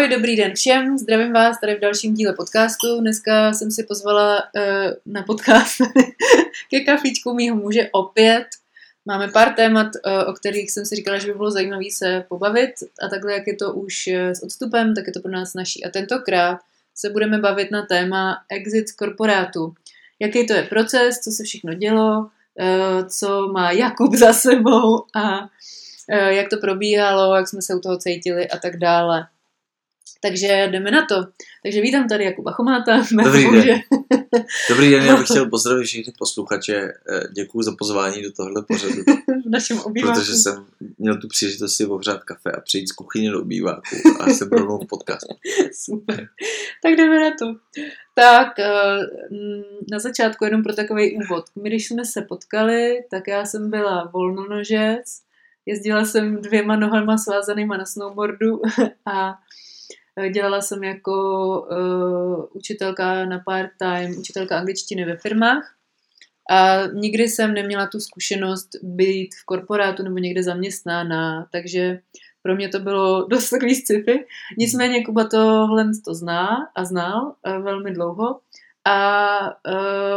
[0.00, 3.00] Ahoj, dobrý den všem, zdravím vás tady v dalším díle podcastu.
[3.00, 4.62] Dneska jsem si pozvala uh,
[5.06, 5.76] na podcast
[6.70, 8.46] ke kafíčku mýho muže opět.
[9.06, 12.70] Máme pár témat, uh, o kterých jsem si říkala, že by bylo zajímavé se pobavit
[13.02, 15.84] a takhle, jak je to už s odstupem, tak je to pro nás naší.
[15.84, 16.58] A tentokrát
[16.94, 19.74] se budeme bavit na téma exit z korporátu.
[20.20, 25.48] Jaký to je proces, co se všechno dělo, uh, co má Jakub za sebou a
[26.28, 29.26] jak to probíhalo, jak jsme se u toho cítili a tak dále.
[30.22, 31.14] Takže jdeme na to.
[31.62, 32.96] Takže vítám tady Jakuba Chomáta.
[33.24, 33.80] Dobrý den.
[34.68, 36.74] Dobrý den, já bych chtěl pozdravit všechny posluchače.
[37.08, 39.02] Eh, Děkuji za pozvání do tohle pořadu.
[39.46, 40.18] v našem obýváku.
[40.20, 40.66] Protože jsem
[40.98, 44.78] měl tu příležitost si ohřát kafe a přijít z kuchyně do obýváku a jsem rovnou
[44.78, 45.34] v podcastu.
[45.72, 46.28] Super.
[46.82, 47.46] Tak jdeme na to.
[48.14, 48.98] Tak eh,
[49.92, 51.44] na začátku jenom pro takový úvod.
[51.62, 55.22] My, když jsme se potkali, tak já jsem byla volnonožec,
[55.66, 58.60] jezdila jsem dvěma nohama svázanýma na snowboardu
[59.06, 59.34] a
[60.28, 61.12] dělala jsem jako
[61.60, 65.74] uh, učitelka na part-time, učitelka angličtiny ve firmách
[66.50, 72.00] a nikdy jsem neměla tu zkušenost být v korporátu nebo někde zaměstnána, takže
[72.42, 74.26] pro mě to bylo dost takový sci-fi.
[74.58, 78.40] Nicméně Kuba tohle to zná a znal uh, velmi dlouho
[78.90, 79.40] a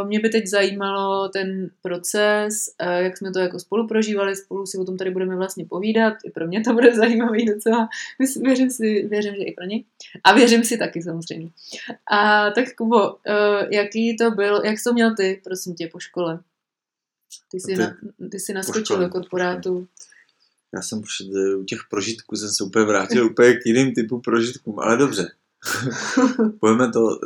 [0.02, 4.66] uh, mě by teď zajímalo ten proces, uh, jak jsme to jako spolu prožívali, spolu
[4.66, 6.14] si o tom tady budeme vlastně povídat.
[6.26, 7.90] I pro mě to bude zajímavý docela.
[8.42, 9.84] Věřím, si, věřím, že i pro ně.
[10.24, 11.50] A věřím si taky samozřejmě.
[12.12, 13.18] A tak Kubo, uh,
[13.72, 16.40] jaký to byl, jak jsi to měl ty, prosím tě, po škole?
[17.52, 17.98] Ty jsi, ty, na,
[18.32, 19.88] ty jsi naskočil do korporátu.
[20.76, 21.02] Já jsem
[21.58, 25.32] u těch prožitků jsem se úplně vrátil úplně k jiným typu prožitkům, ale dobře.
[26.60, 27.20] Pojďme to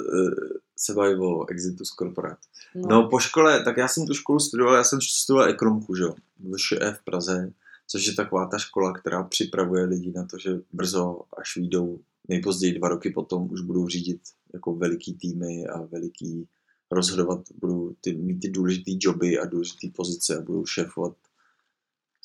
[0.78, 2.42] se baví o exitu z korporátu.
[2.76, 2.88] No.
[2.90, 3.10] no.
[3.10, 6.94] po škole, tak já jsem tu školu studoval, já jsem studoval ekonomku, že jo, v
[6.94, 7.52] v Praze,
[7.88, 12.80] což je taková ta škola, která připravuje lidi na to, že brzo, až vyjdou nejpozději
[12.80, 14.22] dva roky potom, už budou řídit
[14.54, 16.48] jako veliký týmy a veliký
[16.92, 21.14] rozhodovat, budou ty, mít ty důležitý joby a důležité pozice a budou šéfovat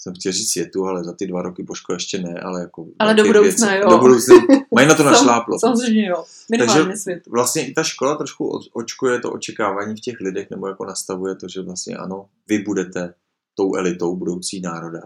[0.03, 2.87] jsem chtěl říct světu, ale za ty dva roky po škole ještě ne, ale jako...
[2.99, 3.91] Ale do budoucna, věci, jo.
[3.91, 4.35] Do budoucna,
[4.75, 5.59] mají na to našláplo.
[5.61, 7.31] Samozřejmě jo, minimálně Takže světu.
[7.31, 11.49] vlastně i ta škola trošku očkuje to očekávání v těch lidech, nebo jako nastavuje to,
[11.49, 13.15] že vlastně ano, vy budete
[13.55, 15.01] tou elitou budoucí národa.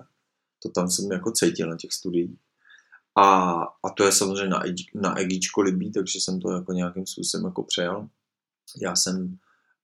[0.62, 2.38] To tam jsem jako cítil na těch studiích.
[3.18, 3.52] A,
[3.82, 4.62] a to je samozřejmě na,
[4.94, 8.08] na egíčko libí, takže jsem to jako nějakým způsobem jako přejal.
[8.82, 9.38] Já jsem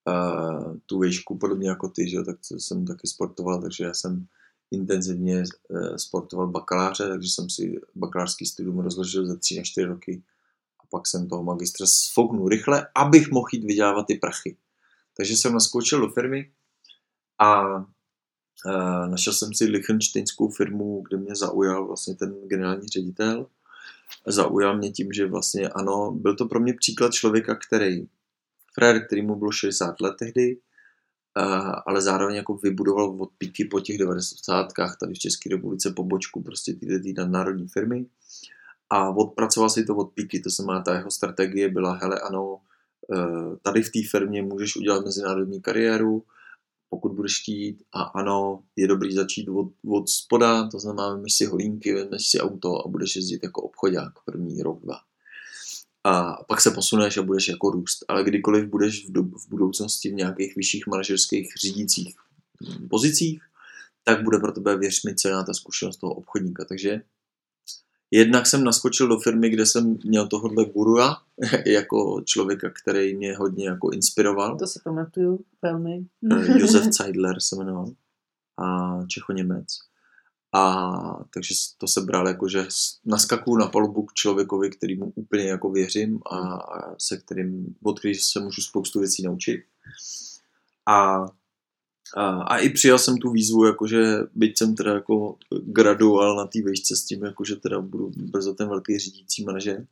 [0.09, 4.27] uh, tu výšku podobně jako ty, že tak jsem taky sportoval, takže já jsem
[4.73, 10.23] intenzivně eh, sportoval bakaláře, takže jsem si bakalářský studium rozložil za 3 na 4 roky
[10.81, 14.57] a pak jsem toho magistra sfouknul rychle, abych mohl jít vydělávat ty prachy.
[15.17, 16.53] Takže jsem naskočil do firmy
[17.39, 23.47] a uh, našel jsem si Lichtensteinskou firmu, kde mě zaujal vlastně ten generální ředitel.
[24.27, 28.09] Zaujal mě tím, že vlastně ano, byl to pro mě příklad člověka, který,
[28.75, 30.59] frajer, který mu bylo 60 let tehdy,
[31.87, 34.67] ale zároveň jako vybudoval od píky po těch 90.
[35.01, 38.07] tady v České republice pobočku prostě této národní firmy
[38.91, 42.61] a odpracoval si to od píky, to znamená ta jeho strategie byla, hele ano,
[43.15, 43.17] e,
[43.63, 46.25] tady v té firmě můžeš udělat mezinárodní kariéru,
[46.91, 51.45] pokud budeš chtít a ano, je dobrý začít od, od spoda, to znamená, vezmeš si
[51.45, 55.12] holínky, vezmeš si auto a budeš jezdit jako obchodák první rok, dva
[56.05, 58.05] a pak se posuneš a budeš jako růst.
[58.09, 62.17] Ale kdykoliv budeš v, do, v budoucnosti v nějakých vyšších manažerských řídících
[62.91, 63.43] pozicích,
[64.05, 66.65] tak bude pro tebe, věř mi, celá ta zkušenost toho obchodníka.
[66.65, 67.03] Takže
[68.11, 71.23] jednak jsem naskočil do firmy, kde jsem měl tohohle gurua,
[71.67, 74.59] jako člověka, který mě hodně jako inspiroval.
[74.59, 76.07] To si pamatuju velmi.
[76.33, 77.93] Eh, Josef Zeidler se jmenoval
[78.59, 79.67] a Čecho-Němec.
[80.55, 80.93] A
[81.35, 82.67] takže to se bral jako, že
[83.05, 87.99] naskakuju na palubu k člověkovi, který mu úplně jako věřím a, a se kterým, od
[87.99, 89.61] kterým se můžu spoustu věcí naučit.
[90.87, 91.27] A,
[92.17, 96.59] a, a i přijal jsem tu výzvu, jakože byť jsem teda jako gradual na té
[96.63, 99.87] výšce s tím, jakože teda budu brzo ten velký řídící manažer,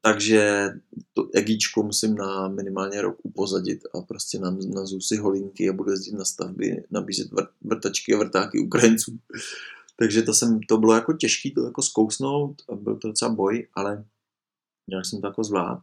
[0.00, 0.70] takže
[1.12, 5.90] to egíčko musím na minimálně rok upozadit a prostě na, na si holinky a budu
[5.90, 7.28] jezdit na stavby, nabízet
[7.62, 9.18] vrtačky a vrtáky Ukrajinců.
[10.00, 13.66] Takže to, jsem, to bylo jako těžké to jako zkousnout, a byl to docela boj,
[13.74, 14.04] ale
[14.88, 15.80] nějak jsem to jako zvlád.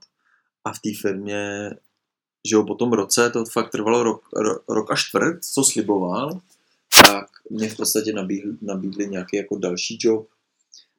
[0.64, 1.70] A v té firmě,
[2.50, 6.42] že jo, po tom roce, to fakt trvalo rok, ro, rok a čtvrt, co sliboval,
[7.06, 10.28] tak mě v podstatě nabídli, nabídli nějaký jako další job,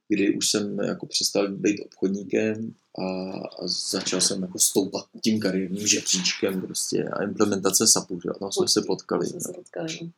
[0.08, 5.86] kdy už jsem jako přestal být obchodníkem a, a začal jsem jako stoupat tím kariérním
[5.86, 8.30] žebříčkem prostě a implementace SAPu, že?
[8.38, 9.26] tam jsme se potkali.
[9.26, 10.10] Jsme se potkali.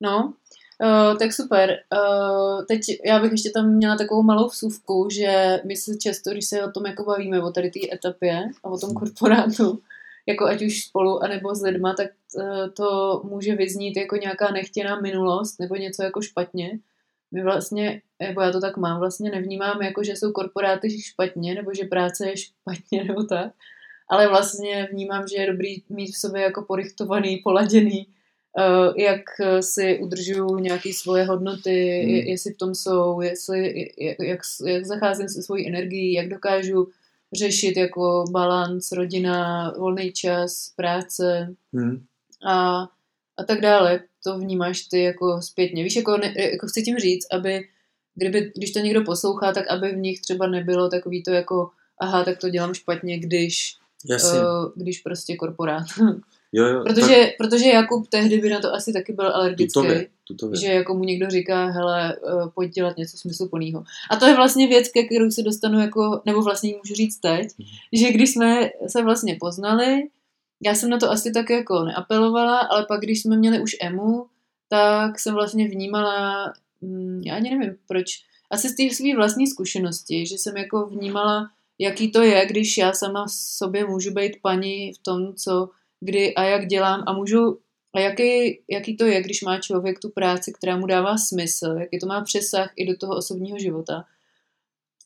[0.00, 0.34] No,
[0.84, 1.70] Uh, tak super.
[1.70, 6.46] Uh, teď já bych ještě tam měla takovou malou vsuvku, že my se často, když
[6.46, 9.80] se o tom jako bavíme, o tady té etapě a o tom korporátu,
[10.26, 15.00] jako ať už spolu, anebo s lidma, tak uh, to může vyznít jako nějaká nechtěná
[15.00, 16.78] minulost nebo něco jako špatně.
[17.32, 21.74] My vlastně, nebo já to tak mám, vlastně nevnímám jako, že jsou korporáty špatně, nebo
[21.74, 23.52] že práce je špatně, nebo tak.
[24.10, 28.06] Ale vlastně vnímám, že je dobrý mít v sobě jako porychtovaný, poladěný,
[28.96, 29.20] jak
[29.60, 32.14] si udržují nějaké svoje hodnoty, hmm.
[32.14, 36.88] jestli v tom jsou, jestli, jak, jak, jak zacházím se svojí energií, jak dokážu
[37.32, 42.04] řešit jako balans, rodina, volný čas, práce hmm.
[42.46, 42.82] a,
[43.36, 44.00] a tak dále.
[44.24, 45.84] To vnímáš ty jako zpětně.
[45.84, 47.64] Víš, jako, ne, jako chci tím říct, aby
[48.14, 51.70] kdyby, když to někdo poslouchá, tak aby v nich třeba nebylo takový to jako
[52.00, 53.76] aha, tak to dělám špatně, když,
[54.10, 55.86] uh, když prostě korporát.
[56.56, 57.36] Jo, jo, protože, tak...
[57.38, 59.80] protože Jakub tehdy by na to asi taky byl alergický.
[60.24, 63.84] Tuto že jako mu někdo říká, hele, uh, pojď dělat něco smysluplného.
[64.10, 67.48] A to je vlastně věc, ke kterou se dostanu jako, nebo vlastně můžu říct teď,
[67.58, 67.66] mm.
[67.92, 70.02] že když jsme se vlastně poznali,
[70.64, 74.26] já jsem na to asi tak jako neapelovala, ale pak když jsme měli už EMU,
[74.68, 78.06] tak jsem vlastně vnímala, hm, já ani nevím proč,
[78.50, 82.92] asi z té své vlastní zkušenosti, že jsem jako vnímala, jaký to je, když já
[82.92, 85.68] sama sobě můžu být paní v tom, co
[86.00, 87.58] kdy a jak dělám a můžu
[87.94, 91.98] a jaký, jaký to je, když má člověk tu práci, která mu dává smysl, jaký
[91.98, 94.04] to má přesah i do toho osobního života.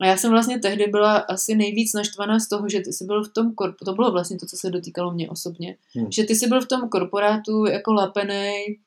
[0.00, 3.24] A já jsem vlastně tehdy byla asi nejvíc naštvaná z toho, že ty jsi byl
[3.24, 6.12] v tom korporátu, to bylo vlastně to, co se dotýkalo mě osobně, hmm.
[6.12, 8.78] že ty jsi byl v tom korporátu jako lapenej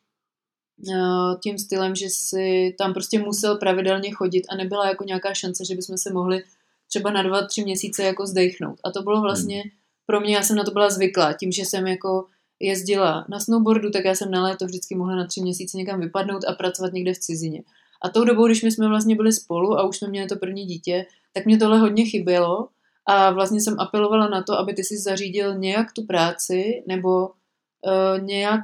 [1.43, 5.75] tím stylem, že si tam prostě musel pravidelně chodit a nebyla jako nějaká šance, že
[5.75, 6.43] bychom se mohli
[6.87, 8.79] třeba na dva, tři měsíce jako zdechnout.
[8.83, 9.69] A to bylo vlastně hmm
[10.05, 12.25] pro mě, já jsem na to byla zvyklá, tím, že jsem jako
[12.59, 16.43] jezdila na snowboardu, tak já jsem na léto vždycky mohla na tři měsíce někam vypadnout
[16.47, 17.63] a pracovat někde v cizině.
[18.01, 20.65] A tou dobou, když my jsme vlastně byli spolu a už jsme měli to první
[20.65, 22.69] dítě, tak mě tohle hodně chybělo
[23.05, 28.21] a vlastně jsem apelovala na to, aby ty si zařídil nějak tu práci nebo uh,
[28.21, 28.61] nějak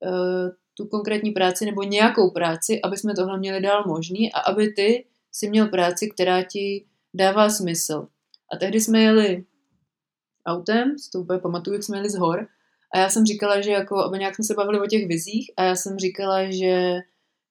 [0.00, 4.72] uh, tu konkrétní práci nebo nějakou práci, aby jsme tohle měli dál možný a aby
[4.72, 8.08] ty si měl práci, která ti dává smysl.
[8.52, 9.44] A tehdy jsme jeli
[10.52, 12.46] autem, si to úplně pamatuju, jak jsme jeli z hor,
[12.94, 15.62] a já jsem říkala, že jako, aby nějak jsme se bavili o těch vizích a
[15.64, 17.00] já jsem říkala, že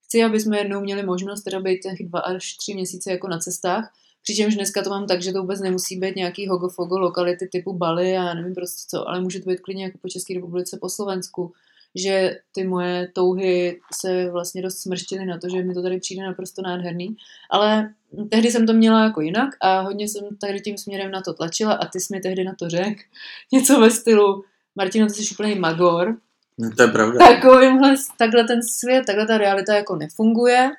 [0.05, 3.37] chci, aby jsme jednou měli možnost teda být těch dva až tři měsíce jako na
[3.37, 3.93] cestách,
[4.23, 8.17] přičemž dneska to mám tak, že to vůbec nemusí být nějaký hogofogo lokality typu Bali
[8.17, 11.53] a nevím prostě co, ale může to být klidně jako po České republice, po Slovensku,
[11.95, 16.23] že ty moje touhy se vlastně dost smrštily na to, že mi to tady přijde
[16.23, 17.15] naprosto nádherný.
[17.51, 17.93] Ale
[18.29, 21.73] tehdy jsem to měla jako jinak a hodně jsem tady tím směrem na to tlačila
[21.73, 23.01] a ty jsi mi tehdy na to řekl
[23.53, 24.43] něco ve stylu
[24.75, 26.17] Martino, ty jsi úplný magor.
[26.57, 27.27] No, to je pravda.
[27.27, 30.71] Takovýmhle, takhle ten svět, takhle ta realita jako nefunguje.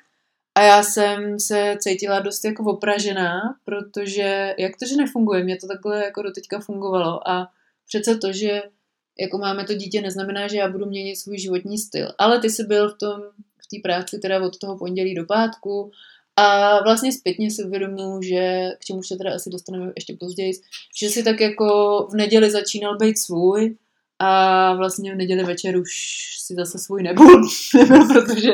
[0.55, 5.67] A já jsem se cítila dost jako opražená, protože jak to, že nefunguje, mě to
[5.67, 7.47] takhle jako doteďka fungovalo a
[7.87, 8.61] přece to, že
[9.21, 12.07] jako máme to dítě, neznamená, že já budu měnit svůj životní styl.
[12.17, 13.21] Ale ty jsi byl v tom,
[13.57, 15.91] v té práci teda od toho pondělí do pátku
[16.35, 20.53] a vlastně zpětně si uvědomuji, že k čemu se teda asi dostaneme ještě později,
[20.95, 23.75] že si tak jako v neděli začínal být svůj
[24.19, 25.91] a vlastně v neděli večer už
[26.39, 27.41] si zase svůj nebyl,
[27.75, 28.51] nebyl protože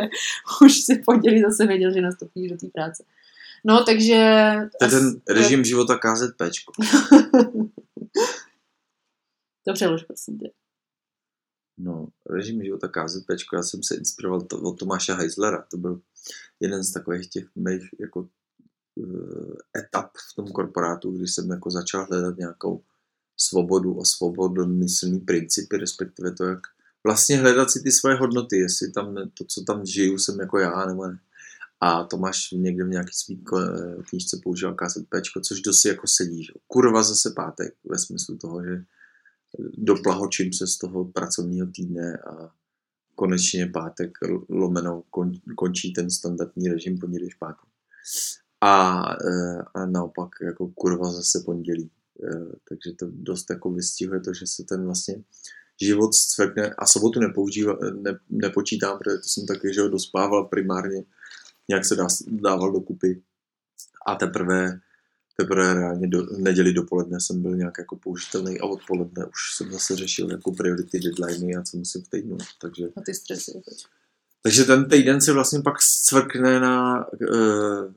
[0.62, 3.04] už si v pondělí zase věděl, že nastoupíš do té práce.
[3.66, 4.54] No, takže...
[4.80, 6.74] To je ten režim života KZPčko.
[9.68, 10.50] To přelož, prosím tě.
[11.78, 16.02] No, režim života KZP, já jsem se inspiroval to, od Tomáše Heislera, to byl
[16.60, 18.30] jeden z takových těch mých jako
[18.96, 22.84] uh, etap v tom korporátu, kdy jsem jako začal hledat nějakou
[23.38, 26.60] svobodu a svobodomyslný principy, respektive to, jak
[27.04, 30.86] vlastně hledat si ty svoje hodnoty, jestli tam to, co tam žiju, jsem jako já,
[30.86, 31.20] nebo ne.
[31.80, 33.44] A Tomáš někde v nějaký svý
[34.10, 36.48] knížce používal KZP, což dost jako sedí.
[36.68, 38.84] Kurva zase pátek, ve smyslu toho, že
[39.78, 42.52] doplahočím se z toho pracovního týdne a
[43.16, 44.12] konečně pátek
[44.50, 47.70] lomeno kon, končí ten standardní režim pondělí pátek.
[48.62, 51.92] A, e, a naopak jako kurva zase pondělí.
[52.24, 52.30] E,
[52.70, 55.24] takže to dost jako vystihuje to, že se ten vlastně
[55.82, 61.04] život zcvekne a sobotu nepoužívá, ne, nepočítám, protože to jsem taky, že ho dospával primárně,
[61.70, 63.22] nějak se dá, dával dokupy
[64.08, 64.80] a teprve
[65.42, 69.96] teprve reálně do, neděli dopoledne jsem byl nějak jako použitelný a odpoledne už jsem zase
[69.96, 72.38] řešil jako priority, deadliny a co musím v týdnu.
[72.62, 73.62] Takže, a ty stresy.
[74.44, 77.94] Takže ten týden se vlastně pak cvrkne na uh,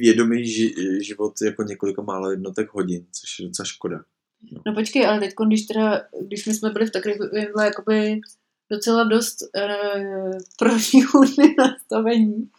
[0.00, 4.04] vědomý ži, život jako několika málo jednotek hodin, což je docela škoda.
[4.52, 8.20] No, no počkej, ale teď, když teda, když my jsme byli v takovémhle jakoby
[8.70, 12.50] docela dost uh, protichůdné nastavení.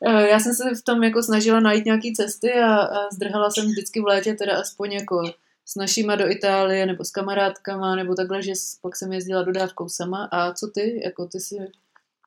[0.00, 3.66] Uh, já jsem se v tom jako snažila najít nějaké cesty a, a zdrhala jsem
[3.66, 5.22] vždycky v létě teda aspoň jako
[5.64, 8.52] s našima do Itálie nebo s kamarádkama nebo takhle, že
[8.82, 10.24] pak jsem jezdila dodávkou sama.
[10.24, 11.00] A co ty?
[11.04, 11.56] Jako ty si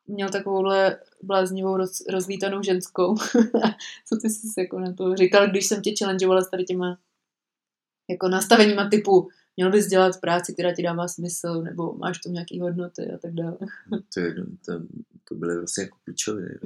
[0.07, 3.15] měl takovouhle bláznivou roz, rozlítanou ženskou.
[4.07, 6.97] co ty jsi jako na to říkal, když jsem tě challengeovala s tady těma
[8.09, 12.59] jako nastaveníma typu měl bys dělat práci, která ti dává smysl, nebo máš tu nějaký
[12.59, 13.57] hodnoty a tak dále.
[14.13, 14.21] to,
[14.65, 14.85] to,
[15.29, 16.59] to byly vlastně jako pičoviny.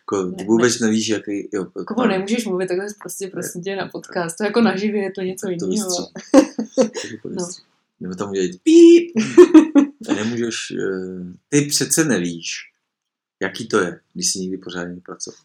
[0.00, 1.48] Jako, ty vůbec ne, nevíš, jaký...
[1.52, 2.08] Jo, Kubo, tam...
[2.08, 4.36] nemůžeš mluvit takhle prostě prosím tě na podcast.
[4.36, 6.08] To jako naživě je to něco jiného.
[7.24, 7.48] no.
[8.00, 9.12] Nebo tam udělat píp.
[10.10, 10.54] A nemůžeš...
[10.70, 12.50] Eh, ty přece nevíš,
[13.42, 15.40] jaký to je, když jsi nikdy pořádně pracoval.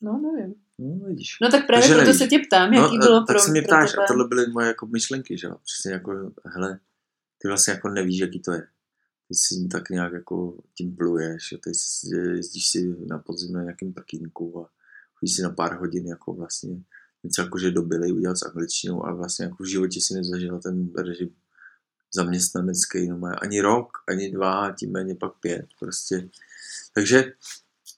[0.00, 0.54] No, nevím.
[0.78, 1.36] No, vidíš.
[1.42, 3.62] No tak právě proto se tě ptám, jaký no, bylo tak pro Tak se mě
[3.62, 5.56] ptáš a tohle byly moje jako myšlenky, že jo.
[5.64, 6.78] Přesně jako, hele,
[7.38, 8.66] ty vlastně jako nevíš, jaký to je.
[9.32, 11.58] Si tak nějak jako tím pluješ, jo.
[11.58, 11.70] ty
[12.36, 14.70] jezdíš si na podzim na nějakém parkínku a
[15.14, 16.82] chodíš si na pár hodin jako vlastně
[17.24, 20.92] něco jako, že dobili udělat s angličtinou a vlastně jako v životě si nezažila ten
[20.94, 21.34] režim
[22.14, 26.28] zaměstnanecký, no má ani rok, ani dva, tím méně pak pět, prostě.
[26.94, 27.32] Takže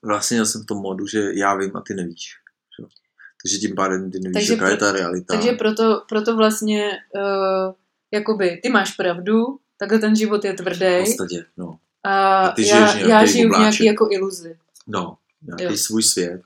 [0.03, 2.37] vlastně jsem v tom modu, že já vím a ty nevíš.
[2.79, 2.87] Že?
[3.43, 5.35] Takže tím pádem ty nevíš, takže jaká je ta realita.
[5.35, 7.75] Takže proto, proto vlastně uh,
[8.11, 10.79] jakoby ty máš pravdu, takhle ten život je tvrdý.
[10.79, 11.79] V podstatě, no.
[12.05, 14.57] A, a ty já, já žiju v nějaký jako iluzi.
[14.87, 15.77] No, nějaký jo.
[15.77, 16.43] svůj svět.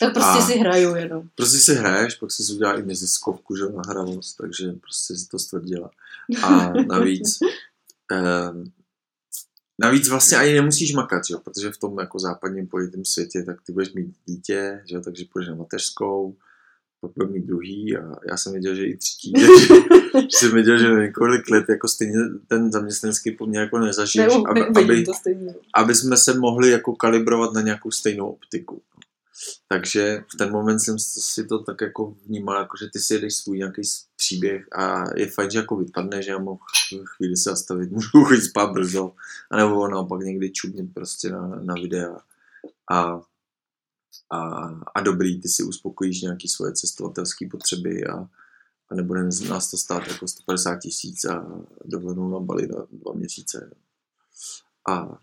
[0.00, 1.28] Tak prostě a si hraju jenom.
[1.34, 5.38] Prostě si hraješ, pak si udělá i neziskovku, že na hravost, takže prostě si to
[5.38, 5.90] stvrdila.
[6.42, 7.38] A navíc
[8.12, 8.72] um,
[9.78, 13.72] Navíc vlastně ani nemusíš makat, jo, protože v tom jako západním pojetém světě, tak ty
[13.72, 16.36] budeš mít dítě, že, takže půjdeš na mateřskou,
[17.08, 19.46] pak mít druhý a já jsem věděl, že i třetí, že,
[20.20, 22.18] že jsem věděl, že několik let jako stejně
[22.48, 25.04] ten zaměstnanský poměr jako nezažiješ, ne, aby, aby,
[25.74, 28.82] aby jsme se mohli jako kalibrovat na nějakou stejnou optiku.
[29.68, 33.34] Takže v ten moment jsem si to tak jako vnímal, jako že ty si jedeš
[33.34, 33.82] svůj nějaký
[34.16, 36.58] příběh a je fajn, že jako vypadne, že já mohu
[37.04, 39.12] chvíli se zastavit, můžu chodit spát brzo,
[39.50, 42.16] anebo naopak někdy čudnit prostě na, na videa.
[42.92, 43.20] A,
[44.30, 48.28] a, a dobrý, ty si uspokojíš nějaké svoje cestovatelské potřeby a,
[48.90, 53.70] a nebude nás to stát jako 150 tisíc a dovolenou na Bali na dva měsíce.
[54.88, 55.18] A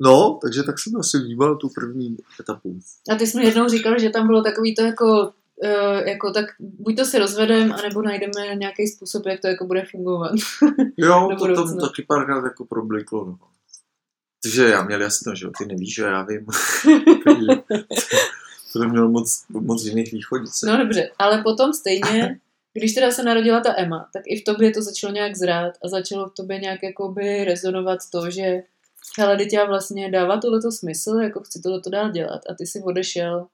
[0.00, 2.78] No, takže tak jsem asi vnímal tu první etapu.
[3.12, 5.32] A ty jsi mi jednou říkal, že tam bylo takový to jako,
[5.64, 9.84] uh, jako tak buď to si rozvedeme, anebo najdeme nějaký způsob, jak to jako bude
[9.90, 10.32] fungovat.
[10.96, 13.38] Jo, to tam taky párkrát jako probliklo, no.
[14.42, 16.46] Takže já měl jasno, že jo, ty nevíš, že já vím.
[18.72, 20.62] to měl moc, moc jiných východic.
[20.62, 22.40] No dobře, ale potom stejně,
[22.72, 25.88] když teda se narodila ta Emma, tak i v tobě to začalo nějak zrát a
[25.88, 28.62] začalo v tobě nějak jakoby rezonovat to, že
[29.18, 32.82] hele, teď já vlastně dává tohleto smysl, jako chci tohleto dál dělat a ty si
[32.82, 33.46] odešel.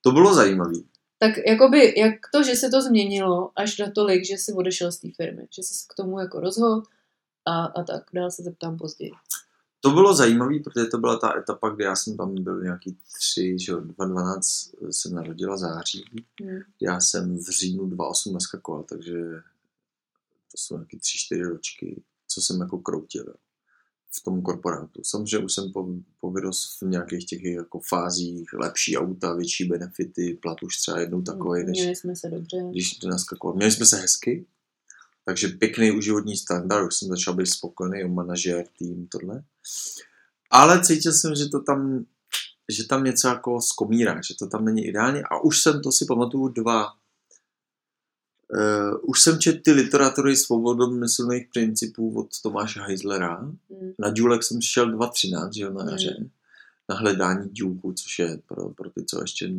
[0.00, 0.78] To bylo zajímavé.
[1.18, 4.98] Tak jakoby, jak to, že se to změnilo až na tolik, že si odešel z
[4.98, 6.82] té firmy, že jsi se k tomu jako rozhodl
[7.46, 9.10] a, a tak, dál se zeptám později.
[9.84, 13.56] To bylo zajímavé, protože to byla ta etapa, kdy já jsem tam byl nějaký tři,
[13.58, 16.04] že 2012 jsem narodila září.
[16.42, 16.60] Hmm.
[16.80, 19.14] Já jsem v říjnu 2008 naskakoval, takže
[20.50, 23.34] to jsou nějaký tři, čtyři ročky, co jsem jako kroutil
[24.10, 25.00] v tom korporátu.
[25.04, 25.88] Samozřejmě už jsem po,
[26.20, 31.64] povyrost v nějakých těch jako fázích, lepší auta, větší benefity, plat už třeba jednou takový,
[31.64, 32.56] než, Měli jsme se dobře.
[32.70, 33.56] Když naskakoval.
[33.56, 34.46] Měli jsme se hezky,
[35.24, 39.42] takže pěkný uživotní standard, už jsem začal být spokojený, manažer, tým, tohle.
[40.50, 42.04] Ale cítil jsem, že to tam,
[42.68, 46.04] že tam něco jako skomírá, že to tam není ideálně a už jsem to si
[46.04, 46.86] pamatuju dva
[48.52, 53.40] Uh, už jsem četl ty literatury svobodomyslných principů od Tomáše Heislera.
[53.40, 53.92] Mm.
[53.98, 56.16] Na Důlek jsem šel 2.13, že jo, na jaře.
[56.20, 56.28] Mm.
[56.88, 59.50] Na hledání důlku, což je pro, pro ty, co ještě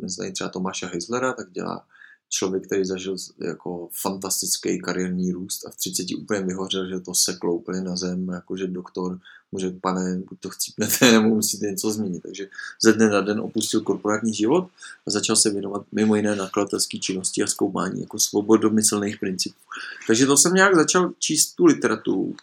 [0.00, 1.86] neznají třeba Tomáše Heislera, tak dělá
[2.28, 7.54] člověk, který zažil jako fantastický kariérní růst a v 30 úplně vyhořel, že to seklo
[7.54, 9.18] úplně na zem, jakože doktor
[9.52, 12.22] mu řekl, pane, buď to chcípnete, nebo musíte něco změnit.
[12.22, 12.48] Takže
[12.82, 14.68] ze dne na den opustil korporátní život
[15.06, 19.58] a začal se věnovat mimo jiné nakladatelské činnosti a zkoumání jako svobodomyslných principů.
[20.06, 22.34] Takže to jsem nějak začal číst tu literaturu.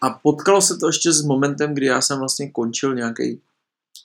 [0.00, 3.40] A potkalo se to ještě s momentem, kdy já jsem vlastně končil nějaký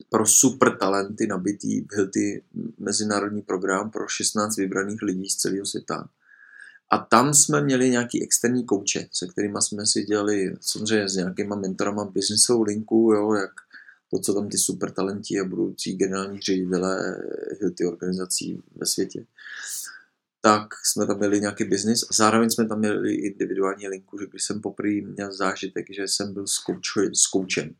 [0.10, 2.44] pro super talenty nabitý Hilty
[2.78, 6.10] mezinárodní program pro 16 vybraných lidí z celého světa.
[6.92, 11.56] A tam jsme měli nějaký externí kouče, se kterými jsme si dělali samozřejmě s nějakýma
[11.56, 13.52] mentorama businessovou linku, jo, jak
[14.12, 17.16] to, co tam ty super talenti a budoucí generální ředitele
[17.62, 19.26] Hilty organizací ve světě
[20.42, 24.44] tak jsme tam měli nějaký biznis a zároveň jsme tam měli individuální linku, že když
[24.44, 26.60] jsem poprvé měl zážitek, že jsem byl s,
[27.14, 27.76] s koučem.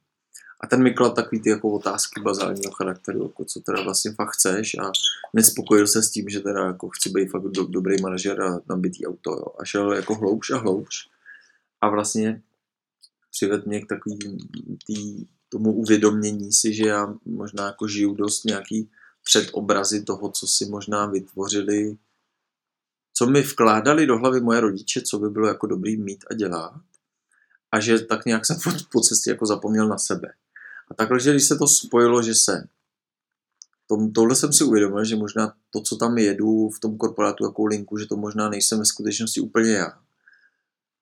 [0.60, 4.30] A ten mi kladl takový ty jako otázky bazálního charakteru, jako co teda vlastně fakt
[4.30, 4.92] chceš a
[5.34, 9.08] nespokojil se s tím, že teda jako chci být fakt do, dobrý manažer a nabitý
[9.08, 9.46] auto, jo.
[9.60, 11.10] A šel jako hloubš a hloubš.
[11.82, 12.42] A vlastně
[13.32, 14.18] přived mě k takový
[14.88, 18.90] tý, tomu uvědomění si, že já možná jako žiju dost nějaký
[19.24, 21.98] předobrazy toho, co si možná vytvořili,
[23.14, 26.74] co mi vkládali do hlavy moje rodiče, co by bylo jako dobrý mít a dělat.
[27.72, 28.58] A že tak nějak jsem
[28.92, 30.34] po cestě jako zapomněl na sebe.
[30.90, 32.68] A takhle, že když se to spojilo, že se
[33.90, 37.66] tom, tohle jsem si uvědomil, že možná to, co tam jedu v tom korporátu, jakou
[37.66, 40.00] linku, že to možná nejsem ve skutečnosti úplně já.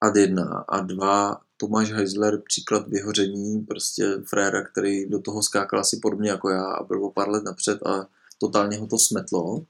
[0.00, 0.64] A jedna.
[0.68, 6.50] A dva, Tomáš Heisler, příklad vyhoření, prostě fréra, který do toho skákal asi podobně jako
[6.50, 8.06] já a byl o pár let napřed a
[8.38, 9.64] totálně ho to smetlo.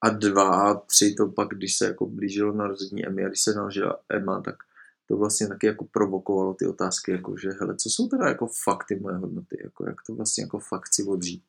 [0.00, 4.00] A dva, tři, to pak, když se jako blížilo narození Emmy a když se narodila
[4.08, 4.54] Emma, tak
[5.10, 8.96] to vlastně taky jako provokovalo ty otázky, jako že hele, co jsou teda jako fakty
[9.00, 11.42] moje hodnoty, jako jak to vlastně jako fakt chci odžít.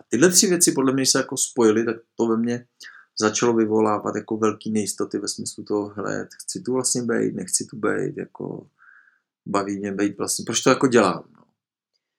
[0.00, 2.66] A tyhle tři věci podle mě se jako spojily, tak to ve mně
[3.20, 7.76] začalo vyvolávat jako velký nejistoty ve smyslu toho, hele, chci tu vlastně být, nechci tu
[7.76, 8.66] být, jako
[9.46, 11.24] baví mě být vlastně, proč to jako dělám.
[11.36, 11.42] No.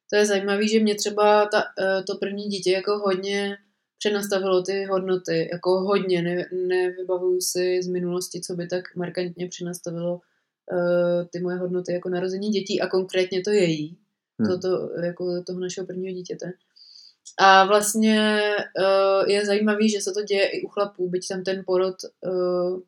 [0.10, 3.58] To je zajímavé, že mě třeba ta, eh, to první dítě jako hodně
[3.98, 10.22] přenastavilo ty hodnoty, jako hodně, ne, nevybavuju si z minulosti, co by tak markantně přenastavilo
[11.32, 13.98] ty moje hodnoty jako narození dětí a konkrétně to její,
[14.40, 14.50] hmm.
[14.50, 16.54] toto, jako toho našeho prvního dítěte.
[17.40, 18.42] A vlastně
[18.80, 21.96] uh, je zajímavý, že se to děje i u chlapů, byť tam ten porod
[22.26, 22.80] uh,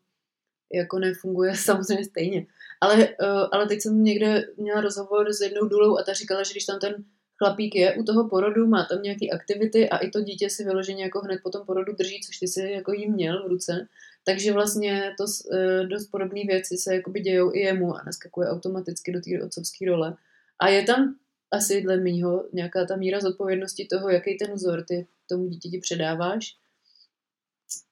[0.74, 2.46] jako nefunguje samozřejmě stejně.
[2.82, 6.52] Ale, uh, ale teď jsem někde měla rozhovor s jednou důlou a ta říkala, že
[6.52, 6.96] když tam ten
[7.38, 11.04] chlapík je u toho porodu, má tam nějaké aktivity a i to dítě si vyloženě
[11.04, 13.88] jako hned po tom porodu drží, což ty si jako jim měl v ruce.
[14.24, 19.12] Takže vlastně to uh, dost podobné věci se jakoby dějou i jemu a naskakuje automaticky
[19.12, 20.16] do té otcovské role.
[20.60, 21.16] A je tam
[21.52, 26.56] asi dle mýho nějaká ta míra zodpovědnosti toho, jaký ten vzor ty tomu dítěti předáváš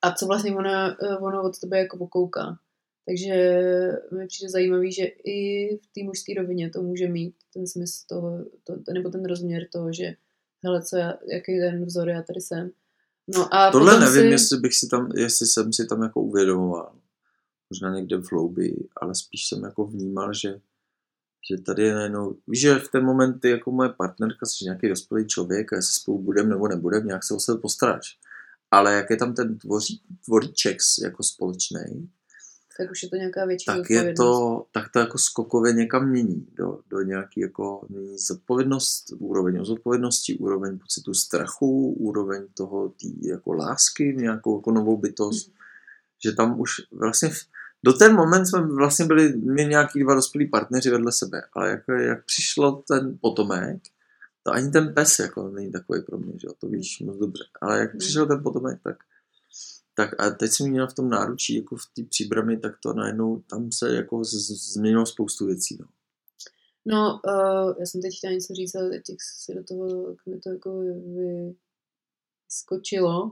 [0.02, 2.60] a co vlastně ona, eh, ono od tebe jako pokouká.
[3.06, 3.34] Takže
[4.18, 8.46] mi přijde zajímavý, že i v té mužské rovině to může mít ten smysl toho,
[8.64, 10.16] to, nebo ten rozměr toho, že
[10.64, 12.72] hele, co já, jaký ten vzor já tady jsem.
[13.36, 14.28] No a Tohle nevím, si...
[14.28, 16.96] jestli bych si tam, jestli jsem si tam jako uvědomoval.
[17.70, 20.60] Možná někde v hloubi, ale spíš jsem jako vnímal, že,
[21.50, 24.90] že tady je najednou, víš, že v ten moment ty jako moje partnerka, jsi nějaký
[24.90, 28.20] dospělý člověk a jestli spolu budem nebo nebudem, nějak se o sebe postaráš.
[28.72, 32.10] Ale jak je tam ten tvoří, tvoríček jako společný,
[32.78, 36.48] tak už je to nějaká větší tak je to, tak to jako skokově někam mění
[36.54, 43.54] do, do nějaký jako mění zodpovědnost, úroveň zodpovědnosti, úroveň pocitu strachu, úroveň toho tý jako
[43.54, 45.54] lásky, nějakou jako novou bytost, mm.
[46.24, 47.30] že tam už vlastně
[47.84, 51.82] do ten moment jsme vlastně byli my nějaký dva dospělí partneři vedle sebe, ale jak,
[52.00, 53.82] jak přišlo ten potomek,
[54.44, 57.80] to ani ten pes jako není takový pro mě, že to víš moc dobře, ale
[57.80, 58.00] jak mm.
[58.00, 58.98] přišel ten potomek, tak
[59.98, 63.40] tak a teď jsem měl v tom náručí, jako v té příbrami, tak to najednou,
[63.40, 65.78] tam se jako z- změnilo spoustu věcí.
[65.80, 65.86] No,
[66.86, 70.40] no uh, já jsem teď chtěla něco říct, ale teď si do toho, jak mi
[70.40, 70.82] to jako
[72.46, 73.32] vyskočilo.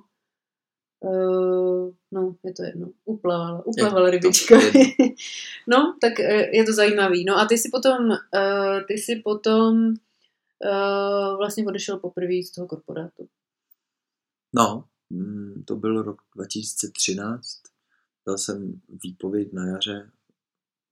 [1.00, 2.90] Uh, no, je to jedno.
[3.06, 4.56] Uplavala, uplavala rybička.
[5.68, 7.26] no, tak uh, je to zajímavý.
[7.26, 12.68] No a ty si potom, uh, ty si potom uh, vlastně odešel poprvé z toho
[12.68, 13.28] korporátu.
[14.54, 14.86] No,
[15.66, 17.46] to byl rok 2013.
[18.28, 20.10] Dal jsem výpověď na jaře,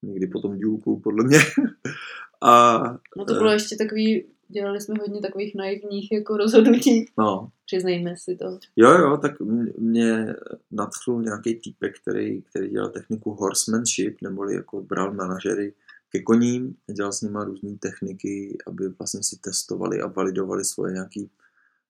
[0.02, 1.38] někdy potom dílku, podle mě.
[2.42, 2.84] A,
[3.18, 7.06] no to bylo uh, ještě takový, dělali jsme hodně takových naivních jako rozhodnutí.
[7.18, 7.52] No.
[7.66, 8.60] Přiznejme si to.
[8.76, 9.40] Jo, jo, tak
[9.78, 10.36] mě
[10.72, 15.74] nadchl nějaký týpek, který, který dělal techniku horsemanship, neboli jako bral manažery
[16.10, 21.32] ke koním, dělal s nimi různé techniky, aby vlastně si testovali a validovali svoje nějaký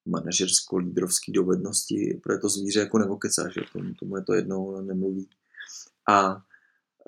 [0.05, 5.29] manažersko-lídrovské dovednosti, protože to zvíře jako nevokecá, že tomu, tomu je to jedno, ale nemluví.
[6.09, 6.43] A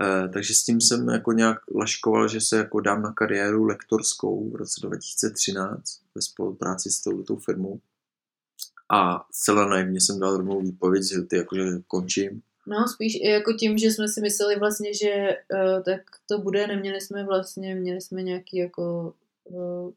[0.01, 4.49] e, takže s tím jsem jako nějak laškoval, že se jako dám na kariéru lektorskou
[4.49, 5.83] v roce 2013
[6.15, 7.79] ve spolupráci s touto firmou.
[8.91, 12.41] A zcela naivně jsem dal rovnou výpověď z Hilty, jakože končím.
[12.67, 17.01] No, spíš jako tím, že jsme si mysleli vlastně, že uh, tak to bude, neměli
[17.01, 19.91] jsme vlastně, měli jsme nějaký jako uh,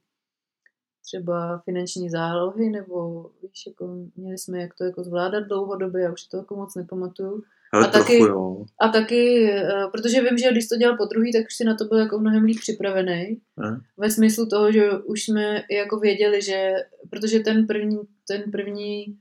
[1.09, 6.25] třeba finanční zálohy, nebo víš, jako měli jsme jak to jako zvládat dlouhodobě, já už
[6.25, 7.42] to jako moc nepamatuju.
[7.73, 8.64] Ale a, taky, jo.
[8.81, 11.75] a taky, eh, protože vím, že když to dělal po druhý, tak už si na
[11.75, 13.40] to byl jako mnohem líp připravený.
[13.57, 13.81] Hmm.
[13.97, 16.75] Ve smyslu toho, že už jsme jako věděli, že,
[17.11, 19.18] protože ten první, ten první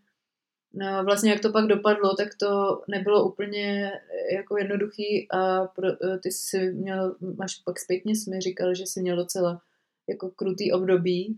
[0.73, 3.91] No, vlastně jak to pak dopadlo, tak to nebylo úplně
[4.35, 5.87] jako jednoduchý a pro,
[6.23, 9.61] ty si měl, máš pak zpětně jsi mi říkal, že jsi měl docela
[10.09, 11.37] jako krutý období,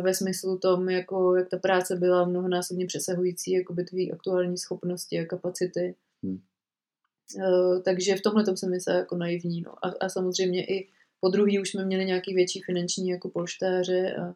[0.00, 5.20] ve smyslu tom, jako, jak ta práce byla mnohonásobně přesahující jako by tvý aktuální schopnosti
[5.20, 5.94] a kapacity.
[6.22, 6.40] Hmm.
[7.36, 9.60] Uh, takže v tomhle tom jsem myslela jako naivní.
[9.60, 9.86] No.
[9.86, 10.88] A, a samozřejmě i
[11.20, 14.34] po druhý už jsme měli nějaký větší finanční jako polštáře a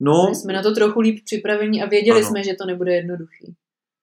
[0.00, 2.28] no, jsme na to trochu líp připravení a věděli ano.
[2.28, 3.56] jsme, že to nebude jednoduchý.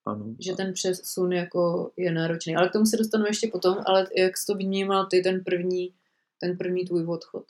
[0.05, 0.35] Ano.
[0.39, 2.55] Že ten přesun jako je náročný.
[2.55, 5.93] Ale k tomu se dostanu ještě potom, ale jak jsi to vnímal ty ten první,
[6.39, 7.45] ten první tvůj odchod?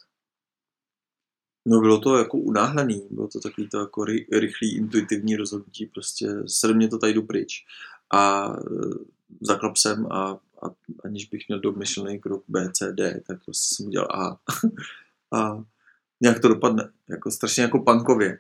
[1.68, 6.28] No bylo to jako unáhlený, bylo to takový to jako ry, rychlý, intuitivní rozhodnutí, prostě
[6.48, 7.66] sedm mě to tady jdu pryč.
[8.14, 8.64] A e,
[9.42, 10.70] zaklap jsem a, a
[11.04, 14.38] aniž bych měl domyšlený krok B, C, D, tak prostě jsem udělal A.
[15.38, 15.64] a
[16.22, 18.40] nějak to dopadne, jako strašně jako pankově.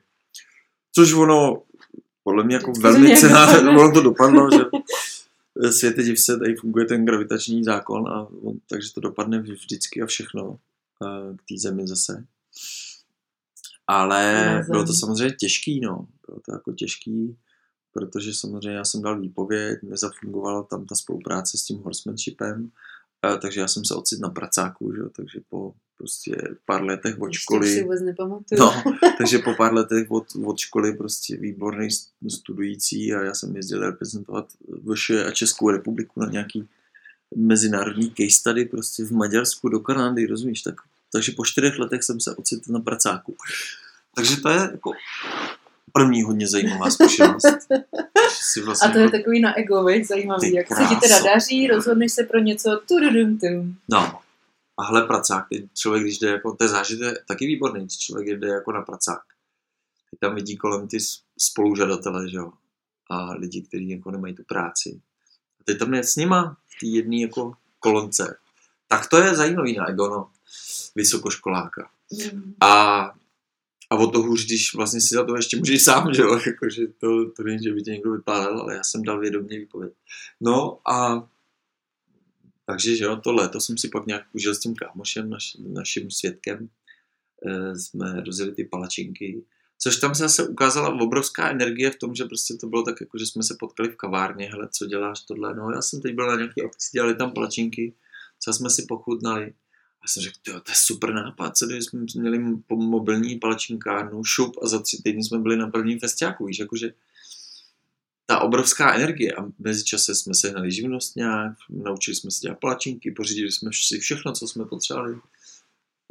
[0.96, 1.62] Což ono,
[2.24, 4.66] podle mě jako velmi cená, ono to dopadlo, že
[5.72, 10.06] světe div se, tady funguje ten gravitační zákon a on, takže to dopadne vždycky a
[10.06, 10.60] všechno
[11.04, 12.26] e, k té zemi zase.
[13.88, 16.08] Ale bylo to samozřejmě těžký, no.
[16.28, 17.38] Bylo to jako těžký,
[17.93, 22.71] protože samozřejmě já jsem dal výpověď, nezafungovala tam ta spolupráce s tím horsemanshipem,
[23.41, 25.02] takže já jsem se ocit na pracáku, že?
[25.15, 27.74] takže po prostě pár letech od školy.
[27.74, 28.60] Si vůbec nepamatuju.
[28.60, 28.84] No,
[29.17, 31.88] takže po pár letech od, od školy prostě výborný
[32.30, 34.48] studující a já jsem jezdil reprezentovat
[34.93, 36.67] VŠ a Českou republiku na nějaký
[37.36, 40.76] mezinárodní case study prostě v Maďarsku do Kanady, rozumíš, tak
[41.15, 43.36] takže po čtyřech letech jsem se ocitl na pracáku.
[44.15, 44.91] Takže to je jako
[45.93, 47.45] první hodně zajímavá zkušenost.
[48.65, 49.17] vlastně a to je jako...
[49.17, 50.54] takový na ego, veď, zajímavý.
[50.54, 53.78] Jak se ti teda daří, rozhodneš se pro něco, tududum tum.
[53.91, 54.19] No,
[54.78, 58.39] a hle pracák, teď člověk, když jde jako, to je zážitek taky výborný, když člověk
[58.39, 59.23] jde jako na pracák.
[60.12, 60.97] Teď tam vidí kolem ty
[61.39, 62.51] spolužadatele, že jo,
[63.10, 65.01] a lidi, kteří jako nemají tu práci.
[65.60, 68.38] A teď tam je s nima v té jedné jako kolonce.
[68.88, 70.35] Tak to je zajímavý na ego, no
[70.96, 71.89] vysokoškoláka.
[72.34, 72.54] Mm.
[72.62, 73.02] A,
[73.89, 76.88] a o to hůř, když vlastně si za to ještě můžeš sám, že jo, jakože
[76.88, 79.94] to, to není, že by tě někdo vypálil, ale já jsem dal vědomě výpověď.
[80.41, 81.28] No a
[82.65, 86.12] takže, že jo, to léto jsem si pak nějak užil s tím kámošem, naš, naším
[86.12, 86.70] svědkem,
[87.46, 89.44] e, jsme rozjeli ty palačinky,
[89.78, 93.18] což tam se zase ukázala obrovská energie v tom, že prostě to bylo tak, jako
[93.18, 96.28] že jsme se potkali v kavárně, hele, co děláš tohle, no já jsem teď byl
[96.28, 97.94] na nějaký akci, dělali tam palačinky,
[98.39, 99.54] co jsme si pochutnali,
[100.06, 102.39] já jsem řekl, to je super nápad, co jsme měli
[102.70, 106.94] mobilní palačinkárnu, šup a za tři týdny jsme byli na prvním festiáku, víš, jakože
[108.26, 112.60] ta obrovská energie a mezi čase jsme se hnali živnost nějak, naučili jsme se dělat
[112.60, 115.15] palačinky, pořídili jsme si všechno, co jsme potřebovali.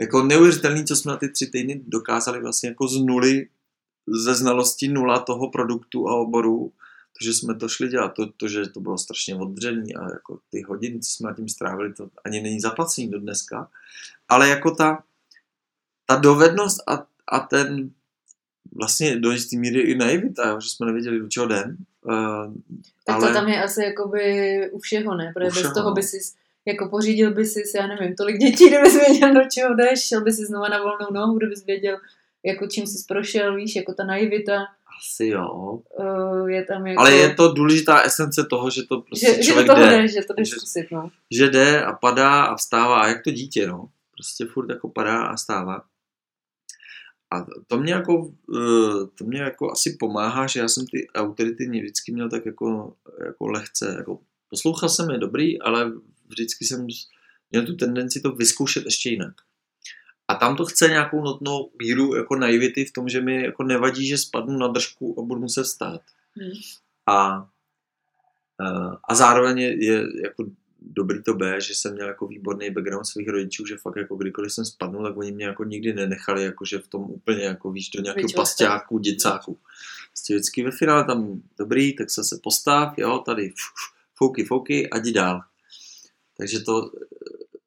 [0.01, 3.49] Jako neuvěřitelný, co jsme na ty tři týdny dokázali vlastně jako z nuly,
[4.07, 6.73] ze znalosti nula toho produktu a oboru,
[7.19, 10.39] to, že jsme to šli dělat, to, to že to bylo strašně odřený a jako
[10.51, 13.71] ty hodiny, co jsme na tím strávili, to ani není zaplacený do dneska,
[14.29, 15.03] ale jako ta,
[16.07, 17.91] ta dovednost a, a ten
[18.75, 21.77] vlastně do jistý míry i naivita, že jsme nevěděli, do čeho den.
[22.03, 22.55] Uh,
[23.05, 23.29] tak ale...
[23.29, 25.33] to tam je asi jakoby u všeho, ne?
[25.35, 25.69] Protože u všeho.
[25.69, 26.19] bez toho by si
[26.67, 30.33] jako pořídil by si, já nevím, tolik dětí, kdybys věděl, do čeho jdeš, šel by
[30.33, 31.97] si znova na volnou nohu, kdybys věděl,
[32.43, 34.67] jako čím jsi prošel, víš, jako ta naivita.
[34.99, 35.81] Asi jo.
[35.99, 37.01] Uh, je tam jako...
[37.01, 40.09] Ale je to důležitá esence toho, že to prostě že, člověk že to jde, jde.
[40.09, 41.11] Že to jde zkusit, no.
[41.31, 43.89] Že jde a padá a vstává a jak to dítě, no.
[44.11, 45.83] Prostě furt jako padá a stává.
[47.31, 51.69] A to mě jako, eh, to mě jako asi pomáhá, že já jsem ty autority
[51.69, 52.95] mě vždycky měl tak jako,
[53.27, 55.93] jako lehce, jako poslouchal jsem je dobrý, ale
[56.29, 56.87] vždycky jsem
[57.51, 59.35] měl tu tendenci to vyzkoušet ještě jinak.
[60.29, 64.07] A tam to chce nějakou notnou míru jako naivity v tom, že mi jako nevadí,
[64.07, 66.01] že spadnu na držku a budu muset stát.
[66.37, 66.53] Hmm.
[67.07, 67.49] A,
[69.05, 70.45] a zároveň je, je jako
[70.81, 74.53] dobrý to B, že jsem měl jako výborný background svých rodičů, že fakt jako kdykoliv
[74.53, 78.03] jsem spadnul, tak oni mě jako nikdy nenechali, jakože v tom úplně jako víš, do
[78.03, 79.59] nějakého pasťáku, děcáku.
[80.11, 83.53] Prostě vždycky ve finále tam dobrý, tak se se postav, jo, tady
[84.15, 85.41] fouky, fouky a jdi dál.
[86.37, 86.91] Takže to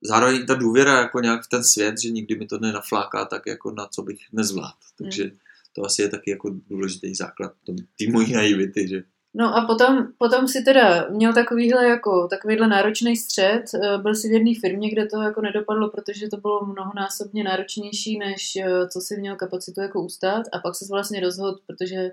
[0.04, 3.72] zároveň ta důvěra jako nějak v ten svět, že nikdy mi to nenafláká tak jako
[3.72, 4.74] na co bych nezvládl.
[4.98, 5.38] Takže hmm.
[5.74, 7.54] to asi je taky jako důležitý základ
[8.00, 9.04] té mojí naivity, že
[9.40, 14.30] No a potom, potom si teda měl takovýhle jako, takovýhle náročný střed, eh, byl si
[14.30, 19.02] v jedné firmě, kde to jako nedopadlo, protože to bylo mnohonásobně náročnější, než eh, co
[19.02, 22.12] si měl kapacitu jako ustát a pak se vlastně rozhodl, protože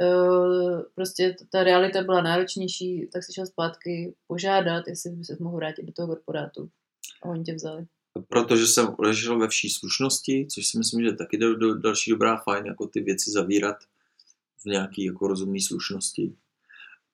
[0.00, 5.56] uh, prostě ta realita byla náročnější, tak si šel zpátky požádat, jestli by se mohl
[5.56, 6.68] vrátit do toho korporátu.
[7.24, 7.86] Oni tě vzali.
[8.28, 12.66] Protože jsem odešel ve vší slušnosti, což si myslím, že taky do, další dobrá fajn,
[12.66, 13.76] jako ty věci zavírat
[14.62, 16.34] v nějaký jako rozumné slušnosti.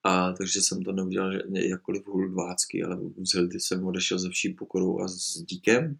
[0.03, 5.01] A takže jsem to neudělal že- jakkoliv huldvácky, ale vzhledem jsem odešel ze vší pokorou
[5.01, 5.97] a s díkem.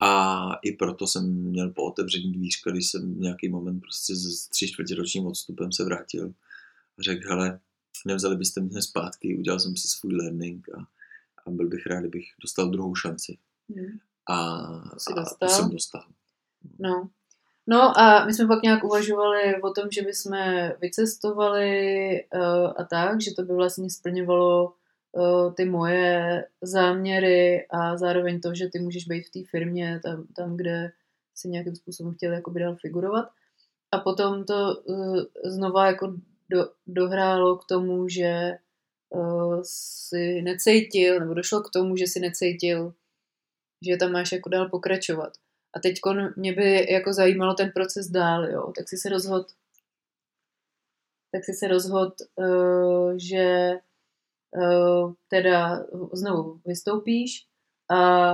[0.00, 4.68] A i proto jsem měl po otevření dvířka, když jsem nějaký moment prostě s tři
[4.68, 6.34] čtvrtě ročním odstupem se vrátil
[6.98, 7.60] a řekl, hele,
[8.06, 10.88] nevzali byste mě zpátky, udělal jsem si svůj learning a,
[11.46, 13.38] a byl bych rád, kdybych dostal druhou šanci.
[13.76, 13.98] Hmm.
[14.28, 15.24] A, a dostal?
[15.38, 16.04] to jsem dostal.
[16.78, 17.10] No.
[17.66, 20.38] No a my jsme pak nějak uvažovali o tom, že bychom
[20.80, 24.72] vycestovali uh, a tak, že to by vlastně splňovalo
[25.12, 30.26] uh, ty moje záměry a zároveň to, že ty můžeš být v té firmě tam,
[30.36, 30.92] tam, kde
[31.34, 33.28] si nějakým způsobem chtěl jakoby dál figurovat.
[33.92, 36.14] A potom to uh, znova jako
[36.50, 38.58] do, dohrálo k tomu, že
[39.62, 42.94] si necítil, nebo došlo k tomu, že si necítil,
[43.88, 45.32] že tam máš jako dál pokračovat.
[45.76, 46.00] A teď
[46.36, 48.72] mě by jako zajímalo ten proces dál, jo.
[48.76, 49.46] Tak si se rozhod,
[51.32, 53.72] tak si se rozhod, uh, že
[54.56, 57.46] uh, teda znovu vystoupíš
[57.90, 58.32] a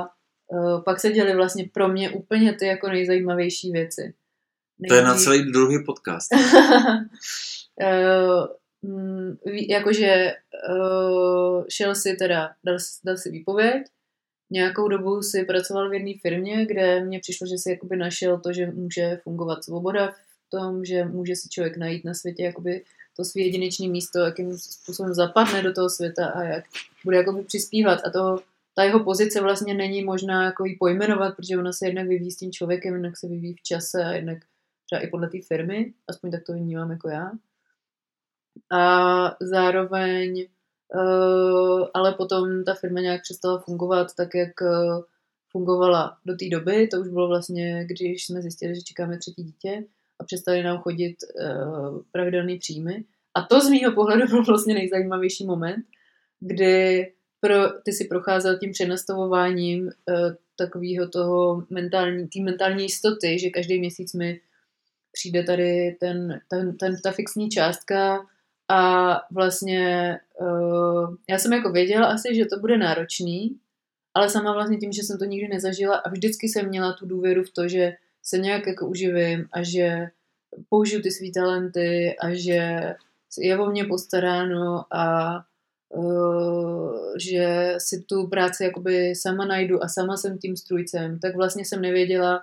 [0.85, 4.15] pak se děly vlastně pro mě úplně ty jako nejzajímavější věci.
[4.89, 6.31] To je na celý druhý podcast.
[8.83, 9.37] mm,
[9.69, 10.35] jakože
[10.71, 13.83] uh, šel si teda, dal, dal si výpověď,
[14.51, 18.53] nějakou dobu si pracoval v jedné firmě, kde mně přišlo, že si jakoby našel to,
[18.53, 20.11] že může fungovat svoboda
[20.47, 22.85] v tom, že může si člověk najít na světě jakoby
[23.17, 26.65] to svý jedinečné místo, jakým způsobem zapadne do toho světa a jak
[27.05, 28.01] bude jakoby přispívat.
[28.07, 28.39] A to,
[28.75, 32.37] ta jeho pozice vlastně není možná jako jí pojmenovat, protože ona se jednak vyvíjí s
[32.37, 34.39] tím člověkem, jednak se vyvíjí v čase a jednak
[34.87, 37.31] třeba i podle té firmy, aspoň tak to vnímám jako já.
[38.73, 40.47] A zároveň
[40.95, 45.03] Uh, ale potom ta firma nějak přestala fungovat tak, jak uh,
[45.51, 46.89] fungovala do té doby.
[46.89, 49.85] To už bylo vlastně, když jsme zjistili, že čekáme třetí dítě
[50.19, 53.05] a přestali nám chodit uh, pravidelné příjmy.
[53.35, 55.85] A to z mýho pohledu byl vlastně nejzajímavější moment,
[56.41, 57.07] kdy
[57.41, 59.91] pro, ty si procházel tím přenastavováním
[60.57, 64.41] takového toho mentální, tý mentální jistoty, že každý měsíc mi
[65.13, 68.27] přijde tady ten, ten, ten, ta fixní částka,
[68.69, 73.57] a vlastně uh, já jsem jako věděla asi, že to bude náročný,
[74.15, 77.45] ale sama vlastně tím, že jsem to nikdy nezažila a vždycky jsem měla tu důvěru
[77.45, 80.07] v to, že se nějak jako uživím a že
[80.69, 82.95] použiju ty svý talenty a že
[83.39, 85.37] je o mě postaráno a
[85.89, 91.65] uh, že si tu práci jakoby sama najdu a sama jsem tím strujcem, tak vlastně
[91.65, 92.43] jsem nevěděla,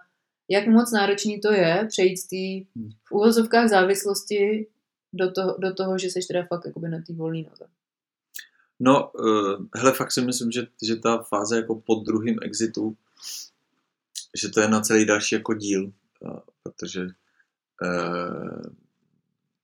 [0.49, 2.69] jak moc náročný to je přejít z té
[3.03, 4.67] v úvozovkách závislosti
[5.13, 7.65] do toho, do toho že jsi teda fakt jakoby na té volné noze.
[8.79, 12.97] No, uh, hele, fakt si myslím, že, že ta fáze jako pod druhým exitu,
[14.41, 17.07] že to je na celý další jako díl, uh, protože
[17.81, 18.61] uh,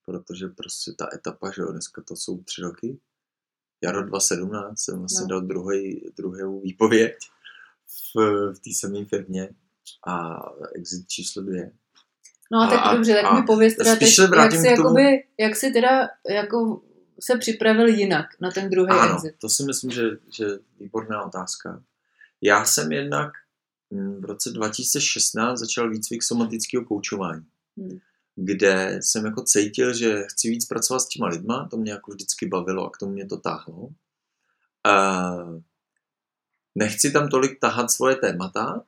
[0.05, 2.99] protože prostě ta etapa, že jo, dneska to jsou tři roky,
[3.81, 5.27] jaro 2017 jsem vlastně no.
[5.27, 7.13] dal druhý, druhou výpověď
[7.87, 8.19] v,
[8.53, 9.49] v té samé firmě
[10.07, 10.39] a
[10.75, 11.71] exit číslo dvě.
[12.51, 15.55] No a tak a, dobře, tak a mi pověz teda teď, jak si, jakoby, jak
[15.55, 16.81] si teda jako
[17.19, 19.35] se připravil jinak na ten druhý ano, exit?
[19.41, 20.45] to si myslím, že, že
[20.79, 21.83] výborná otázka.
[22.41, 23.31] Já jsem jednak
[23.91, 27.45] v roce 2016 začal výcvik somatického koučování,
[27.77, 27.99] hmm.
[28.35, 32.45] kde jsem jako cítil, že chci víc pracovat s těma lidma, to mě jako vždycky
[32.47, 33.89] bavilo a k tomu mě to táhlo.
[34.87, 35.61] Uh,
[36.75, 38.83] nechci tam tolik tahat svoje témata,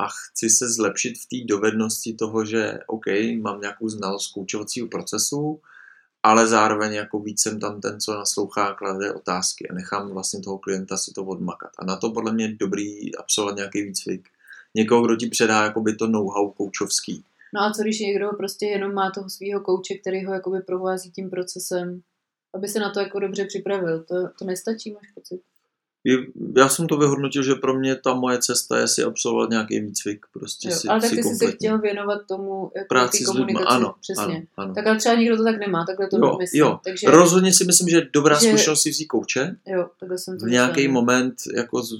[0.00, 3.06] a chci se zlepšit v té dovednosti toho, že OK,
[3.40, 5.60] mám nějakou znalost koučovacího procesu,
[6.22, 10.58] ale zároveň jako víc jsem tam ten, co naslouchá klade otázky a nechám vlastně toho
[10.58, 11.70] klienta si to odmakat.
[11.78, 14.28] A na to podle mě je dobrý absolvovat nějaký výcvik.
[14.74, 17.24] Někoho, kdo ti předá jakoby to know-how koučovský.
[17.54, 21.10] No a co když někdo prostě jenom má toho svého kouče, který ho jakoby provází
[21.10, 22.02] tím procesem,
[22.54, 24.04] aby se na to jako dobře připravil.
[24.04, 25.40] To, to nestačí, máš pocit?
[26.56, 30.26] Já jsem to vyhodnotil, že pro mě ta moje cesta je si absolvovat nějaký výcvik.
[30.32, 33.34] Prostě jo, si, ale tak si ty jsi se chtěl věnovat tomu jako práci s
[33.34, 34.24] lidmi, ano, přesně.
[34.24, 34.74] Ano, ano.
[34.74, 36.60] Tak ale třeba někdo to tak nemá, takhle to jo, myslím.
[36.60, 36.80] Jo.
[36.84, 39.56] Takže, Rozhodně si myslím, že dobrá že, zkušenost si vzít kouče.
[39.66, 40.92] Jo, takhle jsem to v nějaký myslím.
[40.92, 41.96] moment jako z, z,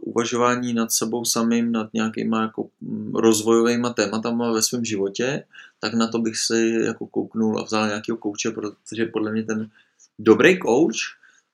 [0.00, 2.68] uvažování nad sebou samým, nad nějakýma jako
[3.14, 5.44] rozvojovými tématama ve svém životě,
[5.80, 9.70] tak na to bych si jako kouknul a vzal nějakého kouče, protože podle mě ten
[10.18, 10.96] dobrý kouč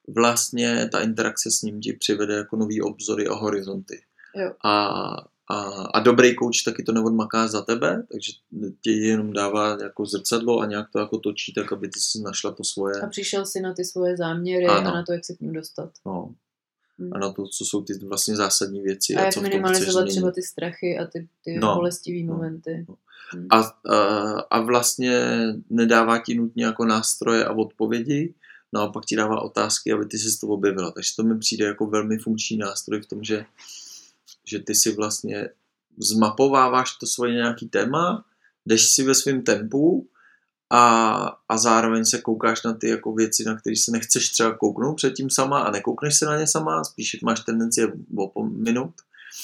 [0.08, 4.00] vlastně ta interakce s ním ti přivede jako nový obzory a horizonty.
[4.36, 4.52] Jo.
[4.64, 4.88] A,
[5.50, 5.56] a,
[5.94, 8.32] a dobrý coach taky to neodmaká za tebe, takže
[8.80, 12.50] ti jenom dává jako zrcadlo a nějak to jako točí tak, aby ty si našla
[12.50, 13.00] to svoje.
[13.00, 14.90] A přišel si na ty svoje záměry ano.
[14.90, 15.90] a na to, jak se k ním dostat.
[16.06, 16.34] No.
[16.98, 17.12] Hmm.
[17.12, 20.30] a na to, co jsou ty vlastně zásadní věci A a, jak co minimalizovat třeba
[20.30, 22.86] ty strachy a ty, ty No, bolestivý no, momenty.
[22.88, 22.96] no.
[23.30, 23.46] Hmm.
[23.50, 23.96] A, a,
[24.50, 25.20] a vlastně
[25.70, 28.34] nedává ti nutně jako nástroje a odpovědi,
[28.74, 30.90] no a pak ti dává otázky, aby ty si to objevila.
[30.90, 33.46] Takže to mi přijde jako velmi funkční nástroj v tom, že,
[34.44, 35.48] že ty si vlastně
[35.98, 38.24] zmapováváš to svoje nějaký téma,
[38.66, 40.08] jdeš si ve svém tempu
[40.70, 41.16] a,
[41.48, 45.30] a zároveň se koukáš na ty jako věci, na které se nechceš třeba kouknout předtím
[45.30, 48.94] sama a nekoukneš se na ně sama, spíš máš tendenci je opominout,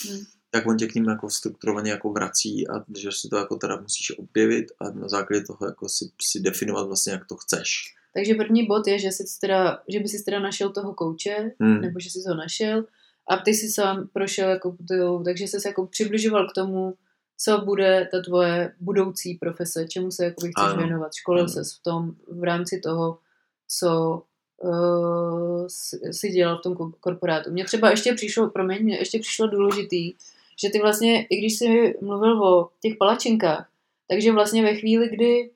[0.06, 0.24] Hmm.
[0.50, 3.80] tak on tě k ním jako strukturovaně jako vrací a že si to jako teda
[3.80, 7.94] musíš objevit a na základě toho jako si, si definovat vlastně, jak to chceš.
[8.14, 11.80] Takže první bod je, že, jsi teda, že by si teda našel toho kouče, Hmm.
[11.80, 12.84] nebo že jsi ho našel
[13.28, 14.76] a ty si sám prošel jako
[15.24, 16.94] takže jsi se jako přibližoval k tomu,
[17.38, 20.82] co bude ta tvoje budoucí profese, čemu se jakoby chceš Ano.
[20.82, 21.14] věnovat.
[21.14, 23.18] Školil ses v tom, v rámci toho,
[23.78, 24.22] co
[24.62, 25.66] uh,
[26.10, 27.50] si, dělal v tom ko- korporátu.
[27.50, 30.12] Mně třeba ještě přišlo, promiň, mně ještě přišlo důležitý,
[30.62, 33.68] že ty vlastně, i když jsi mluvil o těch palačinkách,
[34.08, 35.50] takže vlastně ve chvíli, kdy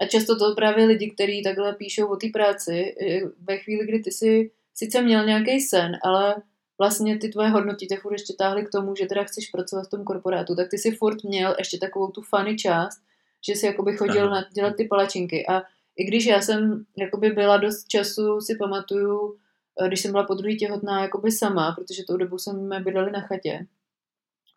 [0.00, 3.98] a často to právě lidi, kteří takhle píšou o té práci, eh, ve chvíli, kdy
[3.98, 6.42] ty si sice měl nějaký sen, ale
[6.78, 9.90] vlastně ty tvoje hodnoty tě furt ještě táhly k tomu, že teda chceš pracovat v
[9.90, 13.02] tom korporátu, tak ty si furt měl ještě takovou tu funny část,
[13.48, 15.46] že si jakoby chodil na, dělat ty palačinky.
[15.46, 15.62] A
[15.96, 19.36] i když já jsem jakoby byla dost času, si pamatuju,
[19.82, 23.20] eh, když jsem byla po druhý těhotná jakoby sama, protože tou dobu jsme bydleli na
[23.20, 23.66] chatě,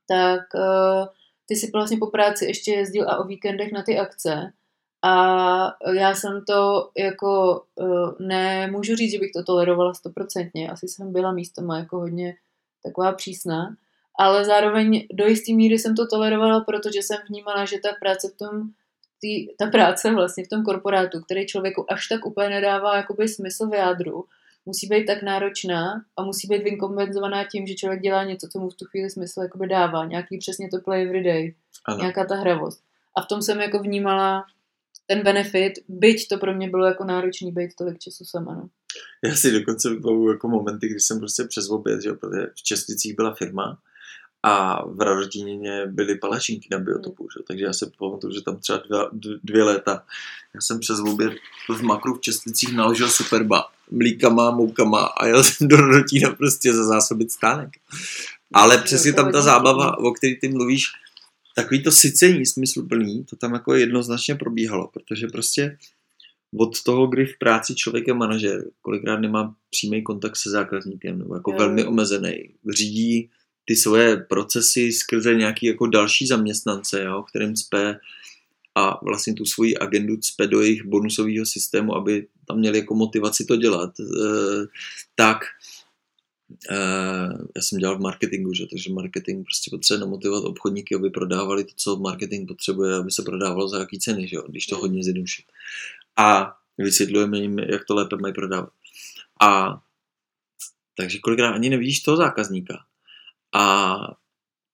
[0.07, 1.07] tak uh,
[1.45, 4.53] ty si vlastně po práci ještě jezdil a o víkendech na ty akce
[5.03, 11.13] a já jsem to jako, uh, nemůžu říct, že bych to tolerovala stoprocentně, asi jsem
[11.13, 12.35] byla místoma jako hodně
[12.83, 13.75] taková přísná,
[14.19, 18.37] ale zároveň do jisté míry jsem to tolerovala, protože jsem vnímala, že ta práce v
[18.37, 18.61] tom,
[19.21, 23.67] tý, ta práce vlastně v tom korporátu, který člověku až tak úplně nedává jakoby smysl
[23.67, 24.25] v jádru,
[24.65, 28.69] musí být tak náročná a musí být vykompenzovaná tím, že člověk dělá něco, co mu
[28.69, 30.05] v tu chvíli smysl jakoby dává.
[30.05, 31.97] Nějaký přesně to play every day, Ano.
[31.97, 32.83] nějaká ta hravost.
[33.17, 34.45] A v tom jsem jako vnímala
[35.11, 38.55] ten benefit, byť to pro mě bylo jako náročný být tolik času sama.
[38.55, 38.69] No.
[39.23, 42.63] Já si dokonce vybavuju jako momenty, kdy jsem prostě přes oběd, že jo, protože v
[42.63, 43.77] Česticích byla firma
[44.43, 47.43] a v Rarotíně byly palačinky na biotopu, že?
[47.47, 49.09] takže já se pamatuju, že tam třeba dva,
[49.43, 50.03] dvě léta,
[50.55, 51.33] já jsem přes oběd
[51.69, 56.85] v makru v Česticích naložil superba, mlíkama, moukama a jel jsem do Rarotína prostě za
[56.85, 57.69] zásobit stánek.
[58.53, 60.87] Ale přesně tam ta zábava, o který ty mluvíš,
[61.55, 65.77] takový to sycení smysluplný, to tam jako jednoznačně probíhalo, protože prostě
[66.57, 71.35] od toho, kdy v práci člověk je manažer, kolikrát nemá přímý kontakt se zákazníkem, nebo
[71.35, 71.57] jako Jo.
[71.57, 73.29] velmi omezený, řídí
[73.65, 77.99] ty svoje procesy skrze nějaký jako další zaměstnance, jo, kterým cpe
[78.75, 83.45] a vlastně tu svoji agendu cpe do jejich bonusového systému, aby tam měli jako motivaci
[83.45, 84.65] to dělat, eh,
[85.15, 85.37] tak
[87.55, 88.67] já jsem dělal v marketingu, že?
[88.67, 93.69] takže marketing prostě potřebuje namotivovat obchodníky, aby prodávali to, co marketing potřebuje, aby se prodávalo
[93.69, 94.37] za jaký ceny, že?
[94.47, 94.81] když to Mm.
[94.81, 95.45] hodně zjednodušit.
[96.17, 98.69] A vysvětlujeme jim, jak to lépe mají prodávat.
[99.41, 99.81] A
[100.97, 102.85] takže kolikrát ani nevidíš toho zákazníka.
[103.53, 103.95] A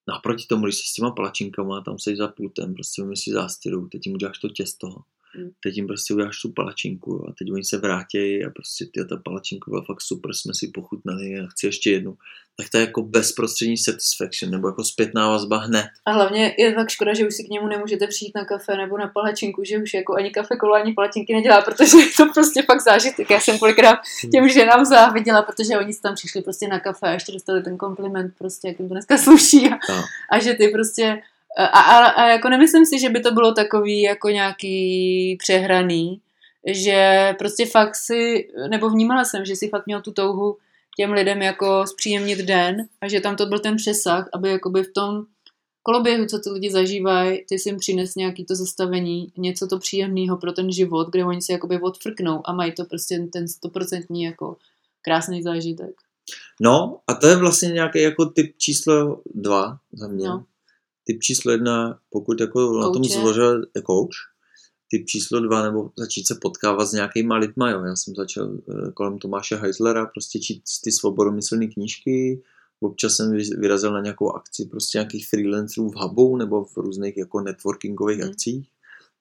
[0.07, 4.05] naproti tomu, když jsi s těma palačinkama, tam jsi za pultem, prostě vymyslíš zástěru, teď
[4.05, 4.95] jim uděláš to těsto.
[5.63, 9.17] Teď jim prostě uděláš tu palačinku a teď oni se vrátí a prostě ty, ta
[9.17, 12.17] palačinka byla fakt super, jsme si pochutnali a chci ještě jednu.
[12.59, 15.85] Tak to je jako bezprostřední satisfaction, nebo jako zpětná vazba hned.
[16.05, 18.97] A hlavně je tak škoda, že už si k němu nemůžete přijít na kafe nebo
[18.97, 22.63] na palačinku, že už jako ani kafe kolo, ani palačinky nedělá, protože je to prostě
[22.63, 23.29] fakt zážitek.
[23.29, 23.99] Já jsem kolikrát
[24.31, 28.33] těm ženám záviděla, protože oni tam přišli prostě na kafe a ještě dostali ten kompliment,
[28.37, 29.77] prostě jak jim to dneska sluší a,
[30.31, 31.21] a že ty prostě
[31.57, 36.21] a, a, a jako nemyslím si, že by to bylo takový jako nějaký přehraný,
[36.67, 40.57] že prostě fakt si, nebo vnímala jsem, že si fakt měl tu touhu
[40.97, 44.93] těm lidem jako zpříjemnit den a že tam to byl ten přesah, aby jakoby v
[44.93, 45.25] tom
[45.83, 50.37] koloběhu, co ty lidi zažívají, ty si jim přines nějaký to zastavení, něco to příjemného
[50.37, 54.57] pro ten život, kde oni si jakoby odfrknou a mají to prostě ten stoprocentní jako
[55.01, 55.95] krásný zážitek.
[56.61, 60.27] No a to je vlastně nějaký jako typ číslo dva za mě.
[60.27, 60.43] No.
[61.07, 63.19] Typ číslo jedna, pokud jako na tom Kouče.
[63.19, 64.15] zložil je coach,
[64.91, 67.83] typ číslo dva, nebo začít se potkávat s nějakýma lidma, jo.
[67.83, 72.41] Já jsem začal eh, kolem Tomáše Heislera prostě číst ty svobodomyslné knížky,
[72.79, 77.17] občas jsem vy- vyrazil na nějakou akci prostě nějakých freelancerů v hubu nebo v různých
[77.17, 78.29] jako networkingových Hmm.
[78.29, 78.67] akcích.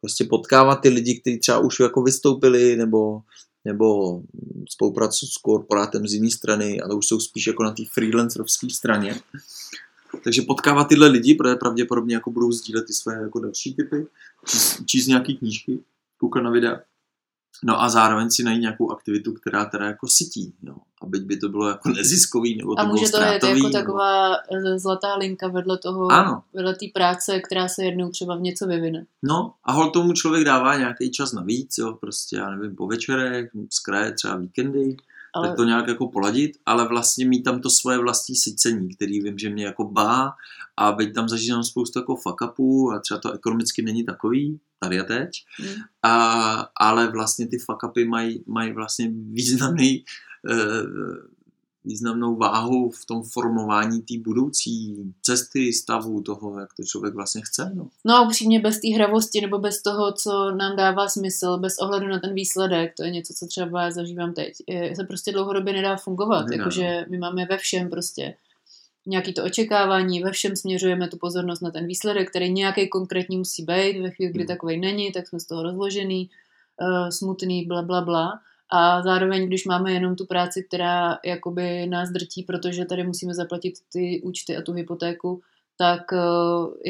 [0.01, 3.21] Prostě potkávat ty lidi, kteří třeba už jako vystoupili nebo
[3.65, 4.21] nebo
[4.71, 9.21] spolupracují s korporátem z jiné strany, ale už jsou spíš jako na té freelancerovské straně.
[10.27, 14.07] Takže potkávat tyhle lidi, protože pravděpodobně jako budou sdílet ty své jako další typy,
[14.47, 15.79] číst, číst nějaký knížky,
[16.19, 16.81] koukat na videa
[17.65, 20.75] No a zároveň si najít nějakou aktivitu, která teda jako sytí, jo.
[21.03, 23.55] A byť by to bylo jako neziskový, nebo to A může bylo to být jako
[23.57, 23.71] nebo...
[23.71, 26.43] taková eh, zlatá linka vedle toho, Ano.
[26.55, 29.07] vedle té práce, která se jednou třeba v něco vyvine.
[29.23, 33.51] No a hol tomu člověk dává nějaký čas navíc, jo, prostě já nevím, po večerech,
[33.71, 34.97] z kraje třeba víkendy,
[35.37, 39.21] Ale tak to nějak jako poladit, ale vlastně mít tam to svoje vlastní sycení, který
[39.21, 40.33] vím, že mě jako bá
[40.77, 45.01] a byť tam zažívám spoustu jako fuck upů a třeba to ekonomicky není takový, tady
[45.01, 45.31] a teď,
[45.63, 50.05] hm, a, ale vlastně ty fuck upy mají, mají vlastně významný,
[50.51, 51.36] eh,
[51.87, 57.73] významnou váhu v tom formování té budoucí cesty, stavu toho, jak to člověk vlastně chce.
[57.75, 57.89] No.
[58.05, 62.09] No a upřímně bez té hravosti nebo bez toho, co nám dává smysl, bez ohledu
[62.09, 65.73] na ten výsledek, to je něco, co třeba já zažívám teď, je- se prostě dlouhodobě
[65.73, 66.43] nedá fungovat.
[66.47, 68.35] Nedá, Jakože my máme ve všem prostě
[69.09, 73.63] nějaký to očekávání, ve všem směřujeme tu pozornost na ten výsledek, který nějaký konkrétní musí
[73.63, 74.47] být, ve chvíli, kdy Hmm.
[74.47, 76.31] takový není, tak jsme z toho rozložený,
[76.81, 78.41] uh, smutný, bla, bla, bla.
[78.73, 83.75] A zároveň, když máme jenom tu práci, která jakoby nás drtí, protože tady musíme zaplatit
[83.93, 85.41] ty účty a tu hypotéku,
[85.79, 86.19] tak eh,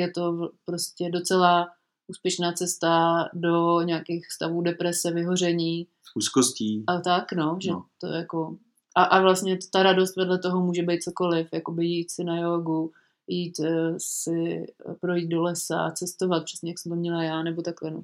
[0.00, 1.68] je to prostě docela
[2.08, 6.84] úspěšná cesta do nějakých stavů deprese, vyhoření Úzkostí.
[6.86, 7.84] a tak, no, že No.
[8.00, 8.56] to jako...
[8.96, 12.92] A, a vlastně ta radost vedle toho může být cokoliv, jakoby jít si na jogu,
[13.26, 14.66] jít eh, si
[15.00, 18.02] projít do lesa, cestovat, přesně jak jsem to měla já, nebo takhle, no.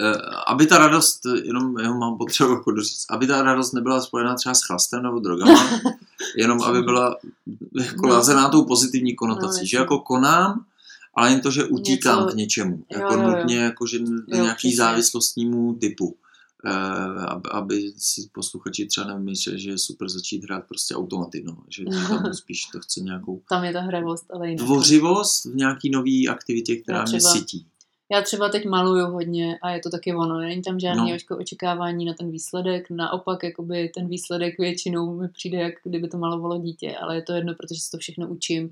[0.00, 4.34] Eh, aby ta radost, jenom, jenom mám potřebu jako doříct, aby ta radost nebyla spojená
[4.34, 5.70] třeba s chlastem nebo drogama,
[6.36, 7.16] jenom aby byla
[7.80, 8.14] jako No.
[8.14, 9.66] lazená tou pozitivní No, konotací, jasně.
[9.66, 10.64] že jako konám,
[11.14, 13.30] ale jen to, že utíkám Něco- k něčemu, Jo, jako jo, jo.
[13.30, 14.04] nutně jako, že Jo,
[14.42, 14.76] nějaký přesně.
[14.76, 16.16] závislostnímu typu.
[16.66, 21.56] Eh, aby, si posluchači třeba nemysleli, že je super začít hrát prostě automaty, no.
[21.68, 24.64] že tam spíš to chce nějakou Tam je ta hravost, ale jinak.
[24.66, 27.66] tvořivost v nějaký nový aktivitě, která mě třeba- sytí.
[28.12, 30.38] Já třeba teď maluju hodně a je to taky ono.
[30.38, 31.16] Není tam žádný No.
[31.30, 31.36] no.
[31.36, 32.90] očekávání na ten výsledek.
[32.90, 37.32] Naopak, jakoby ten výsledek většinou mi přijde, jak kdyby to malovalo dítě, ale je to
[37.32, 38.70] jedno, protože se to všechno učím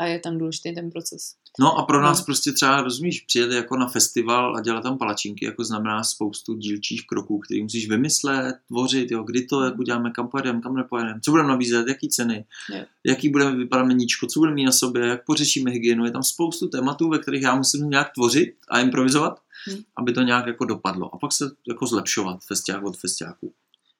[0.00, 1.34] a je tam důležitý ten proces.
[1.60, 2.24] No a pro nás No.
[2.24, 7.06] prostě třeba, rozumíš, přijet jako na festival a dělat tam palačinky, jako znamená spoustu dílčích
[7.06, 11.30] kroků, který musíš vymyslet, tvořit, jo, kdy to, jak uděláme, kam pojedeme, kam nepojedeme, co
[11.30, 12.44] budeme nabízet, jaký ceny,
[12.74, 12.84] Jo.
[13.04, 16.68] jaký budeme vypadat meníčko, co budeme mít na sobě, jak pořešíme hygienu, je tam spoustu
[16.68, 19.78] tématů, ve kterých já musím nějak tvořit a improvizovat, Hmm.
[19.96, 21.14] aby to nějak jako dopadlo.
[21.14, 23.52] A pak se jako zlepšovat festiák od festiáku.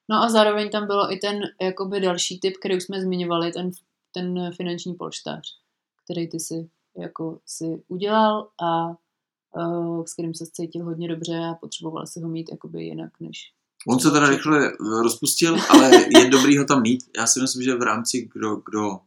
[0.09, 3.71] No a zároveň tam bylo i ten jakoby další typ, který už jsme zmiňovali, ten,
[4.13, 5.41] ten finanční polštář,
[6.03, 8.89] který ty si jako si udělal a
[9.57, 13.53] uh, s kterým se cítil hodně dobře a potřeboval si ho mít jakoby jinak než
[13.87, 14.71] On se teda rychle
[15.03, 17.03] rozpustil, ale je dobrý ho tam mít.
[17.17, 18.99] Já si myslím, že v rámci, kdo, kdo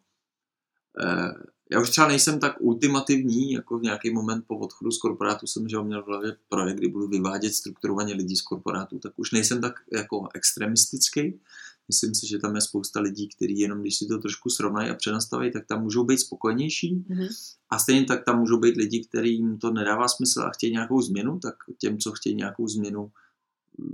[1.05, 1.35] eh,
[1.73, 5.69] já už třeba nejsem tak ultimativní, jako v nějaký moment po odchodu z korporátu jsem
[5.69, 9.31] že ho měl v hlavě projekt, kdy budu vyvádět strukturovaně lidí z korporátu, tak už
[9.31, 11.41] nejsem tak jako extremistický.
[11.89, 14.95] Myslím si, že tam je spousta lidí, kteří jenom když si to trošku srovnají a
[14.95, 17.05] přenastaví, tak tam můžou být spokojenější.
[17.09, 17.27] Mhm.
[17.71, 21.39] A stejně tak tam můžou být lidi, kterým to nedává smysl a chtějí nějakou změnu,
[21.39, 23.13] tak těm, co chtějí nějakou změnu,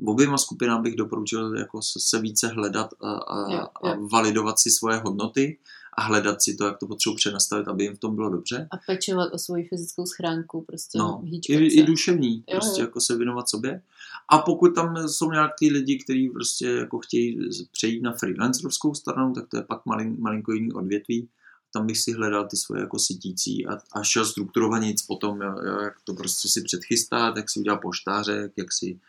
[0.07, 4.09] oběma skupinám bych doporučil jako se více hledat a, a, Jo, a jo.
[4.13, 5.59] validovat si svoje hodnoty
[6.01, 8.69] a hledat si to, jak to potřebuji přenastavit, aby jim v tom bylo dobře.
[8.71, 12.87] A pečovat o svoji fyzickou schránku, prostě No, i, i duševní, Jo, prostě jo.
[12.87, 13.83] jako se věnovat sobě.
[14.29, 17.39] A pokud tam jsou nějaký lidi, kteří prostě jako chtějí
[17.73, 21.29] přejít na freelancerovskou stranu, tak to je pak malin, malinko jiný odvětví.
[21.73, 25.41] Tam bych si hledal ty svoje jako sytící a, a šel strukturovaně nic potom,
[25.83, 29.01] jak to prostě si předchystat, jak si udělat poštářek, jak si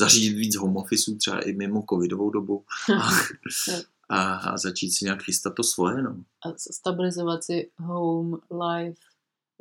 [0.00, 2.64] zařídit víc home office, třeba i mimo covidovou dobu
[4.10, 6.10] a, a, začít si nějak chystat to svoje, no.
[6.46, 9.00] a stabilizovat si home, life,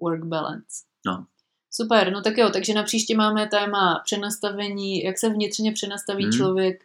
[0.02, 0.84] work balance.
[1.06, 1.26] No.
[1.72, 6.34] Super, no tak jo, takže na příště máme téma přenastavení, jak se vnitřně přenastaví Hmm.
[6.34, 6.84] člověk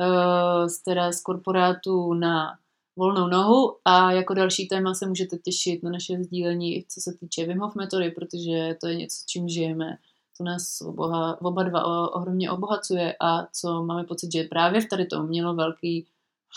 [0.00, 2.58] uh, z, teda z korporátu na
[2.96, 7.46] volnou nohu a jako další téma se můžete těšit na naše sdílení, co se týče
[7.46, 9.98] Wim Hof metody, protože to je něco, čím žijeme,
[10.36, 14.88] co nás oboha, oba dva o- ohromně obohacuje a co máme pocit, že právě v
[14.88, 16.06] tady tom mělo velký,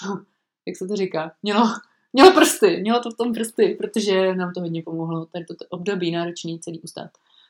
[0.67, 1.65] jak se to říká, mělo,
[2.13, 6.11] mělo prsty, mělo to v tom prsty, protože nám to hodně pomohlo, tady to období
[6.11, 7.09] náročný celý ustát.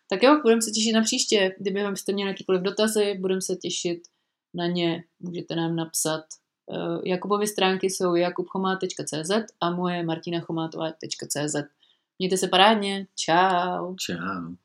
[0.10, 1.56] Tak jo, budeme se těšit na příště.
[1.60, 4.00] Kdyby vám jste měli jakýkoliv dotazy, budeme se těšit
[4.54, 5.04] na ně.
[5.20, 6.24] Můžete nám napsat.
[6.66, 11.56] Uh, Jakubovy stránky jsou jakubchomá.cz a moje martinachomátová.cz.
[12.20, 13.08] Mějte se parádně.
[13.16, 13.96] Čau.
[13.96, 14.56] Čau.